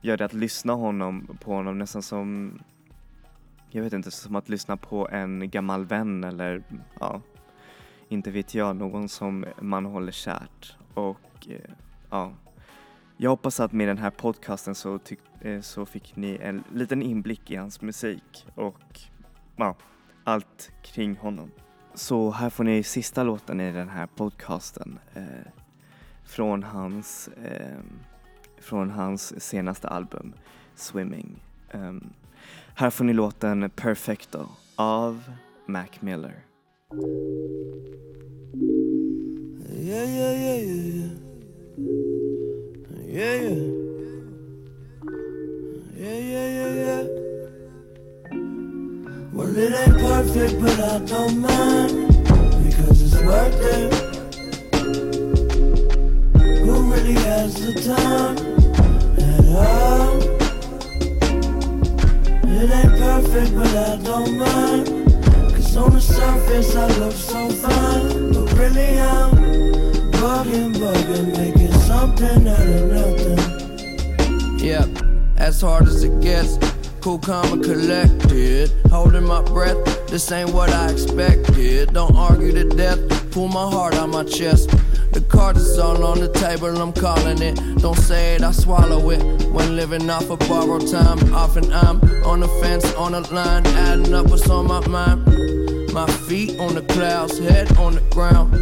gör 0.00 0.16
det 0.16 0.24
att 0.24 0.32
lyssna 0.32 0.72
honom, 0.72 1.38
på 1.40 1.54
honom 1.54 1.78
nästan 1.78 2.02
som 2.02 2.58
jag 3.70 3.82
vet 3.82 3.92
inte, 3.92 4.10
som 4.10 4.36
att 4.36 4.48
lyssna 4.48 4.76
på 4.76 5.08
en 5.08 5.50
gammal 5.50 5.84
vän 5.84 6.24
eller 6.24 6.62
ja, 7.00 7.20
inte 8.08 8.30
vet 8.30 8.54
jag, 8.54 8.76
någon 8.76 9.08
som 9.08 9.44
man 9.60 9.84
håller 9.84 10.12
kärt. 10.12 10.76
Och 10.94 11.48
eh, 11.48 11.70
ja, 12.10 12.32
jag 13.16 13.30
hoppas 13.30 13.60
att 13.60 13.72
med 13.72 13.88
den 13.88 13.98
här 13.98 14.10
podcasten 14.10 14.74
så, 14.74 14.98
tyck, 14.98 15.20
eh, 15.40 15.60
så 15.60 15.86
fick 15.86 16.16
ni 16.16 16.38
en 16.42 16.64
liten 16.72 17.02
inblick 17.02 17.50
i 17.50 17.56
hans 17.56 17.82
musik 17.82 18.46
och 18.54 19.00
ja, 19.56 19.76
allt 20.24 20.72
kring 20.82 21.16
honom. 21.16 21.50
Så 21.94 22.30
här 22.30 22.50
får 22.50 22.64
ni 22.64 22.82
sista 22.82 23.22
låten 23.22 23.60
i 23.60 23.72
den 23.72 23.88
här 23.88 24.06
podcasten 24.06 24.98
eh, 25.14 25.24
från, 26.26 26.62
hans, 26.62 27.28
eh, 27.28 27.78
från 28.58 28.90
hans 28.90 29.40
senaste 29.42 29.88
album 29.88 30.34
Swimming. 30.74 31.42
Um, 31.72 32.10
här 32.74 32.90
får 32.90 33.04
ni 33.04 33.12
låten 33.12 33.70
Perfecto 33.70 34.48
av 34.76 35.22
Mac 35.66 35.86
Miller. 36.00 36.34
Yeah, 39.70 40.04
yeah, 40.04 40.42
yeah, 40.42 40.62
yeah. 40.62 41.10
Yeah, 43.08 43.42
yeah. 43.42 43.58
Yeah, 45.98 46.18
yeah, 46.18 46.48
yeah, 46.48 46.74
yeah. 46.74 47.04
Well, 49.32 49.56
it 49.56 49.72
ain't 49.74 49.98
perfect, 49.98 50.60
but 50.60 50.80
I 50.80 50.98
don't 50.98 51.38
mind 51.38 52.08
because 52.64 53.02
it's 53.02 53.22
worth 53.22 53.62
it. 53.62 53.95
Really 56.96 57.14
has 57.14 57.54
the 57.54 57.72
time 57.94 58.36
at 59.18 59.44
all? 59.54 60.16
It 62.48 62.70
ain't 62.70 62.94
perfect, 62.98 63.54
but 63.54 63.74
I 63.76 63.96
don't 64.02 64.38
mind. 64.38 64.86
Cause 65.54 65.76
on 65.76 65.92
the 65.92 66.00
surface 66.00 66.74
I 66.74 66.86
look 66.98 67.12
so 67.12 67.50
fine, 67.50 68.32
but 68.32 68.52
really 68.58 68.98
I'm 68.98 69.30
bugging, 70.12 70.74
bugging, 70.74 71.36
making 71.36 71.72
something 71.80 72.48
out 72.48 72.60
of 72.60 72.84
nothing. 72.96 74.58
Yeah, 74.58 74.86
as 75.36 75.60
hard 75.60 75.86
as 75.86 76.02
it 76.02 76.20
gets. 76.20 76.58
Cool, 77.00 77.18
calm, 77.18 77.52
and 77.52 77.62
collected. 77.62 78.72
Holding 78.90 79.24
my 79.24 79.42
breath, 79.42 79.76
this 80.08 80.32
ain't 80.32 80.50
what 80.50 80.70
I 80.70 80.90
expected. 80.90 81.92
Don't 81.92 82.16
argue 82.16 82.52
to 82.52 82.64
death, 82.64 82.98
pull 83.30 83.48
my 83.48 83.70
heart 83.70 83.94
out 83.94 84.08
my 84.08 84.24
chest. 84.24 84.70
The 85.16 85.22
cards 85.22 85.62
is 85.62 85.78
all 85.78 86.04
on 86.04 86.20
the 86.20 86.28
table, 86.28 86.76
I'm 86.76 86.92
calling 86.92 87.40
it. 87.40 87.54
Don't 87.80 87.96
say 87.96 88.34
it, 88.34 88.42
I 88.42 88.52
swallow 88.52 89.08
it. 89.08 89.22
When 89.48 89.74
living 89.74 90.10
off 90.10 90.28
of 90.28 90.40
borrowed 90.40 90.86
time, 90.90 91.32
often 91.32 91.72
I'm 91.72 92.02
on 92.26 92.40
the 92.40 92.48
fence, 92.60 92.92
on 92.96 93.12
the 93.12 93.22
line, 93.32 93.66
adding 93.66 94.12
up 94.12 94.26
what's 94.26 94.46
on 94.50 94.66
my 94.66 94.86
mind. 94.86 95.24
My 95.94 96.06
feet 96.28 96.60
on 96.60 96.74
the 96.74 96.82
clouds, 96.82 97.38
head 97.38 97.78
on 97.78 97.94
the 97.94 98.02
ground. 98.10 98.52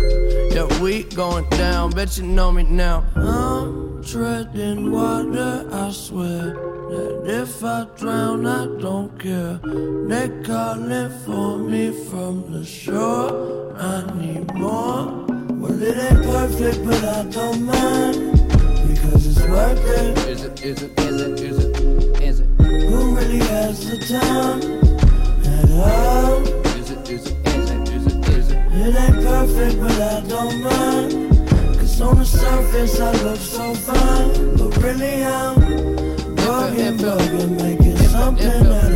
Yeah, 0.54 0.68
we 0.80 1.02
going 1.02 1.48
down, 1.50 1.90
bet 1.90 2.18
you 2.18 2.22
know 2.22 2.52
me 2.52 2.62
now. 2.62 3.04
I'm 3.16 4.04
treading 4.04 4.92
water, 4.92 5.66
I 5.72 5.90
swear 5.90 6.54
that 6.90 7.22
if 7.42 7.64
I 7.64 7.88
drown, 7.96 8.46
I 8.46 8.66
don't 8.80 9.18
care. 9.18 9.58
They 10.06 10.30
calling 10.44 11.10
for 11.24 11.58
me 11.58 11.90
from 11.90 12.52
the 12.52 12.64
shore. 12.64 13.74
I 13.76 14.06
need 14.14 14.54
more. 14.54 15.23
Well, 15.64 15.82
it 15.82 15.96
ain't 15.96 16.22
perfect, 16.24 16.84
but 16.84 17.02
I 17.02 17.24
don't 17.24 17.62
mind 17.62 18.32
because 18.86 19.26
it's 19.26 19.48
worth 19.48 19.80
it. 19.82 20.18
Is 20.28 20.44
it, 20.44 20.62
is 20.62 20.82
it, 20.82 21.00
is 21.00 21.20
it, 21.22 21.40
is 21.40 21.64
it, 21.64 22.22
is 22.22 22.40
it? 22.40 22.48
Who 22.60 23.16
really 23.16 23.38
has 23.38 23.88
the 23.88 23.96
time 23.96 24.60
at 25.54 25.70
all? 25.70 26.42
Is 26.76 26.90
it, 26.90 27.08
is 27.08 27.28
it, 27.28 27.46
is 27.46 27.70
it, 27.70 27.88
is 27.88 28.06
it, 28.06 28.28
is 28.28 28.50
it? 28.50 28.58
It 28.74 28.94
ain't 28.94 29.24
perfect, 29.24 29.80
but 29.80 29.98
I 30.02 30.20
don't 30.28 30.60
mind. 30.60 31.78
Cause 31.78 31.98
on 32.02 32.18
the 32.18 32.26
surface 32.26 33.00
I 33.00 33.12
look 33.22 33.38
so 33.38 33.72
fine. 33.72 34.56
But 34.58 34.76
really 34.82 35.24
I'm 35.24 35.56
bugging, 36.36 36.98
bugging, 36.98 37.56
making 37.56 37.96
something 38.08 38.66
out 38.66 38.92
of 38.92 38.93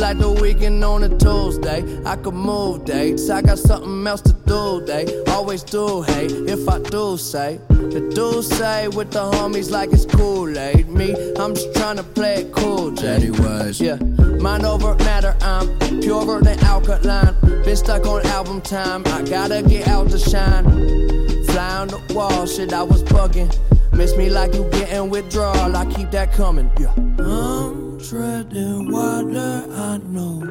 like 0.00 0.18
the 0.18 0.32
weekend 0.32 0.82
on 0.82 1.04
a 1.04 1.08
Tuesday. 1.18 1.84
I 2.06 2.16
could 2.16 2.34
move 2.34 2.86
dates. 2.86 3.28
I 3.28 3.42
got 3.42 3.58
something 3.58 4.06
else 4.06 4.22
to 4.22 4.32
do. 4.32 4.82
They 4.86 5.04
always 5.26 5.62
do, 5.62 6.02
hey, 6.02 6.26
if 6.26 6.66
I 6.68 6.78
do 6.78 7.18
say. 7.18 7.60
The 7.68 8.10
do 8.14 8.42
say 8.42 8.88
with 8.88 9.10
the 9.10 9.30
homies 9.30 9.70
like 9.70 9.92
it's 9.92 10.06
Kool-Aid. 10.06 10.88
Me, 10.88 11.14
I'm 11.36 11.54
just 11.54 11.74
trying 11.74 11.98
to 11.98 12.02
play 12.02 12.42
it 12.42 12.52
cool, 12.52 12.92
Jetty 12.92 13.30
wise. 13.30 13.78
Yeah, 13.78 13.96
mind 14.40 14.64
over 14.64 14.94
matter. 14.96 15.36
I'm 15.42 15.78
purer 16.00 16.40
than 16.40 16.58
alkaline. 16.60 17.34
Been 17.64 17.76
stuck 17.76 18.06
on 18.06 18.24
album 18.26 18.62
time. 18.62 19.02
I 19.06 19.22
gotta 19.22 19.62
get 19.62 19.86
out 19.86 20.10
to 20.10 20.18
shine. 20.18 20.64
Fly 21.44 21.76
on 21.76 21.88
the 21.88 22.00
wall, 22.14 22.46
shit, 22.46 22.72
I 22.72 22.82
was 22.82 23.02
bugging. 23.02 23.54
Miss 23.92 24.16
me 24.16 24.30
like 24.30 24.54
you 24.54 24.64
getting 24.70 25.10
withdrawal. 25.10 25.76
I 25.76 25.84
keep 25.92 26.10
that 26.12 26.32
coming. 26.32 26.70
Yeah. 26.80 26.94
Treading 28.08 28.90
water, 28.90 29.66
I 29.70 29.98
know. 29.98 30.42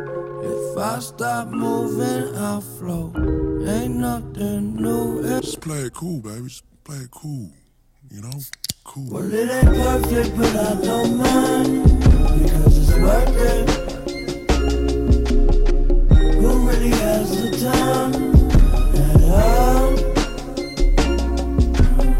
If 0.43 0.78
I 0.78 1.00
stop 1.00 1.47
moving, 1.47 2.36
I'll 2.38 2.62
float. 2.62 3.16
Ain't 3.68 3.95
nothing 3.95 4.76
new. 4.76 5.24
Just 5.41 5.60
play 5.60 5.80
it 5.82 5.93
cool, 5.93 6.22
baby. 6.22 6.43
Just 6.47 6.64
play 6.84 6.97
it 6.97 7.12
cool. 7.12 7.50
You 8.12 8.22
know? 8.22 8.39
Cool. 8.84 9.10
Well, 9.10 9.34
it 9.34 9.50
ain't 9.50 9.76
perfect, 9.76 10.38
but 10.38 10.56
I 10.56 10.76
don't 10.82 11.18
mind 11.18 11.84
because 12.43 12.78
it's 12.78 12.93
worth 13.00 13.36
it. 13.36 13.70
Who 16.36 16.68
really 16.68 16.89
has 16.89 17.30
the 17.41 17.50
time 17.66 18.14
at 18.95 19.22
all? 19.24 19.93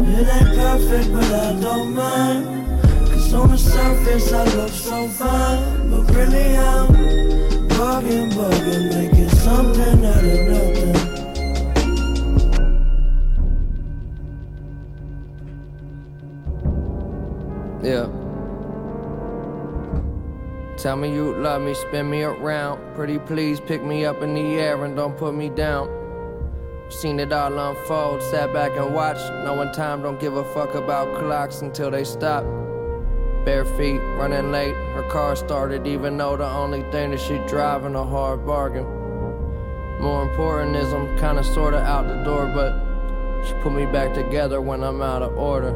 It 0.08 0.26
ain't 0.28 0.56
perfect, 0.58 1.12
but 1.12 1.32
I 1.32 1.60
don't 1.60 1.94
mind. 1.94 2.59
On 3.32 3.48
the 3.48 3.56
surface 3.56 4.32
I 4.32 4.44
look 4.56 4.70
so 4.70 5.06
fine, 5.06 5.88
but 5.88 6.02
really 6.14 6.56
I'm 6.58 6.88
bugging, 7.68 8.32
bugging, 8.32 8.88
making 8.92 9.28
something 9.28 10.04
out 10.04 10.24
of 10.24 10.40
nothing. 10.50 11.10
Yeah. 17.84 18.08
Tell 20.76 20.96
me 20.96 21.14
you 21.14 21.34
love 21.36 21.62
me, 21.62 21.74
spin 21.74 22.10
me 22.10 22.24
around. 22.24 22.80
Pretty 22.96 23.20
please 23.20 23.60
pick 23.60 23.84
me 23.84 24.04
up 24.04 24.22
in 24.22 24.34
the 24.34 24.58
air 24.58 24.84
and 24.84 24.96
don't 24.96 25.16
put 25.16 25.34
me 25.34 25.50
down. 25.50 25.88
Seen 26.88 27.20
it 27.20 27.32
all 27.32 27.56
unfold, 27.56 28.22
sat 28.24 28.52
back 28.52 28.72
and 28.76 28.92
watched, 28.92 29.32
knowing 29.44 29.70
time 29.72 30.02
don't 30.02 30.18
give 30.18 30.36
a 30.36 30.44
fuck 30.52 30.74
about 30.74 31.16
clocks 31.20 31.60
until 31.62 31.92
they 31.92 32.02
stop. 32.02 32.44
Bare 33.50 33.64
feet, 33.64 34.00
running 34.16 34.52
late, 34.52 34.76
her 34.94 35.02
car 35.10 35.34
started, 35.34 35.84
even 35.84 36.16
though 36.16 36.36
the 36.36 36.48
only 36.48 36.82
thing 36.92 37.10
that 37.10 37.18
she 37.18 37.36
driving 37.48 37.96
a 37.96 38.04
hard 38.04 38.46
bargain. 38.46 38.84
More 40.00 40.22
important 40.22 40.76
is 40.76 40.92
I'm 40.92 41.18
kinda 41.18 41.42
sorta 41.42 41.78
out 41.78 42.06
the 42.06 42.22
door, 42.22 42.46
but 42.54 42.72
she 43.44 43.52
put 43.54 43.72
me 43.72 43.86
back 43.86 44.14
together 44.14 44.60
when 44.60 44.84
I'm 44.84 45.02
out 45.02 45.22
of 45.22 45.36
order. 45.36 45.72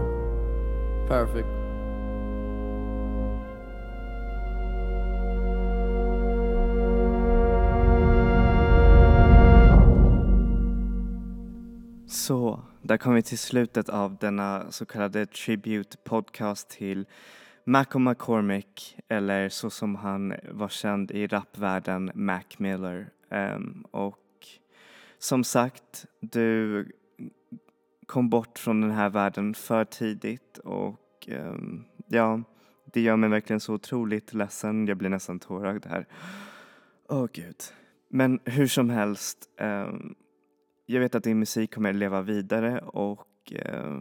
Perfect. 1.08 1.48
Så, 12.06 12.60
där 12.82 12.96
kom 12.96 13.14
vi 13.14 13.22
till 13.22 13.38
slutet 13.38 13.88
av 13.88 14.16
denna 14.20 14.70
så 14.70 14.86
kallade 14.86 15.26
Tribute 15.26 15.96
Podcast 16.04 16.68
till 16.68 17.06
Malcolm 17.64 18.04
McCormick, 18.04 18.96
eller 19.08 19.48
så 19.48 19.70
som 19.70 19.94
han 19.94 20.34
var 20.50 20.68
känd 20.68 21.10
i 21.10 21.26
rapvärlden, 21.26 22.10
Mac 22.14 22.42
Miller. 22.58 23.10
Um, 23.30 23.84
och 23.90 24.46
som 25.18 25.44
sagt, 25.44 26.06
du 26.20 26.84
kom 28.06 28.30
bort 28.30 28.58
från 28.58 28.80
den 28.80 28.90
här 28.90 29.10
världen 29.10 29.54
för 29.54 29.84
tidigt 29.84 30.58
och 30.58 31.28
um, 31.28 31.84
ja, 32.06 32.42
det 32.84 33.00
gör 33.00 33.16
mig 33.16 33.30
verkligen 33.30 33.60
så 33.60 33.74
otroligt 33.74 34.34
ledsen. 34.34 34.86
Jag 34.86 34.96
blir 34.96 35.08
nästan 35.08 35.38
tårögd 35.38 35.86
här. 35.86 36.06
Åh 37.08 37.26
gud. 37.32 37.56
Men 38.08 38.40
hur 38.44 38.66
som 38.66 38.90
helst, 38.90 39.48
um, 39.60 40.14
jag 40.86 41.00
vet 41.00 41.14
att 41.14 41.24
din 41.24 41.38
musik 41.38 41.74
kommer 41.74 41.92
leva 41.92 42.22
vidare 42.22 42.78
och 42.80 43.52
eh, 43.52 44.00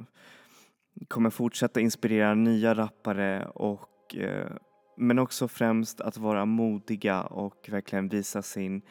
kommer 1.08 1.30
fortsätta 1.30 1.80
inspirera 1.80 2.34
nya 2.34 2.74
rappare 2.74 3.46
och 3.46 4.16
eh, 4.16 4.52
men 4.98 5.20
också 5.20 5.48
främst 5.48 6.02
att 6.02 6.18
vara 6.18 6.46
modiga 6.46 7.22
och 7.22 7.70
verkligen 7.72 8.10
visa 8.10 8.42
sin, 8.42 8.82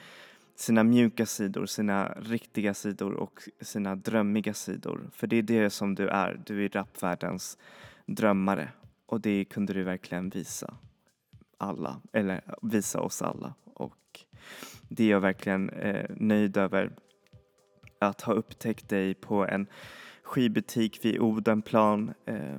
sina 0.57 0.85
mjuka 0.85 1.27
sidor, 1.27 1.67
sina 1.67 2.09
riktiga 2.09 2.75
sidor 2.75 3.13
och 3.13 3.43
sina 3.61 3.97
drömmiga 3.97 4.55
sidor. 4.55 5.11
För 5.13 5.27
det 5.27 5.37
är 5.37 5.43
det 5.43 5.71
som 5.71 5.95
du 5.95 6.09
är, 6.09 6.43
du 6.47 6.65
är 6.65 6.69
rapvärldens 6.69 7.59
drömmare. 8.07 8.69
Och 9.07 9.21
det 9.21 9.45
kunde 9.45 9.73
du 9.73 9.83
verkligen 9.83 10.29
visa 10.29 10.75
alla, 11.59 12.01
eller 12.13 12.41
visa 12.63 13.01
oss 13.01 13.23
alla. 13.23 13.55
Och 13.65 14.21
det 14.89 15.05
är 15.05 15.11
jag 15.11 15.21
verkligen 15.21 15.71
eh, 15.71 16.11
nöjd 16.17 16.57
över 16.57 16.93
att 17.99 18.21
ha 18.23 18.33
upptäckt 18.33 18.89
dig 18.89 19.15
på 19.15 19.47
en 19.47 19.67
skivbutik 20.33 21.05
vid 21.05 21.21
Odenplan. 21.21 22.15
Eh, 22.25 22.59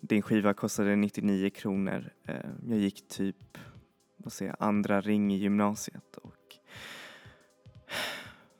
din 0.00 0.22
skiva 0.22 0.54
kostade 0.54 0.96
99 0.96 1.50
kronor. 1.50 2.10
Eh, 2.28 2.50
jag 2.68 2.78
gick 2.78 3.08
typ, 3.08 3.58
vad 4.16 4.32
säger 4.32 4.56
andra 4.58 5.00
ring 5.00 5.32
i 5.32 5.36
gymnasiet 5.36 6.16
och 6.16 6.56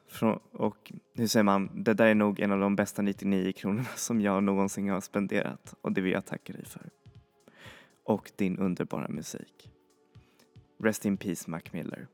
från, 0.08 0.38
och 0.52 0.92
hur 1.14 1.26
säger 1.26 1.44
man, 1.44 1.84
det 1.84 1.94
där 1.94 2.06
är 2.06 2.14
nog 2.14 2.40
en 2.40 2.52
av 2.52 2.60
de 2.60 2.76
bästa 2.76 3.02
99 3.02 3.52
kronorna 3.52 3.84
som 3.96 4.20
jag 4.20 4.42
någonsin 4.42 4.88
har 4.88 5.00
spenderat 5.00 5.74
och 5.80 5.92
det 5.92 6.00
vill 6.00 6.12
jag 6.12 6.26
tacka 6.26 6.52
dig 6.52 6.64
för. 6.64 6.90
Och 8.04 8.32
din 8.36 8.58
underbara 8.58 9.08
musik. 9.08 9.70
Rest 10.78 11.04
in 11.04 11.16
peace 11.16 11.50
Mac 11.50 11.62
Miller. 11.72 12.06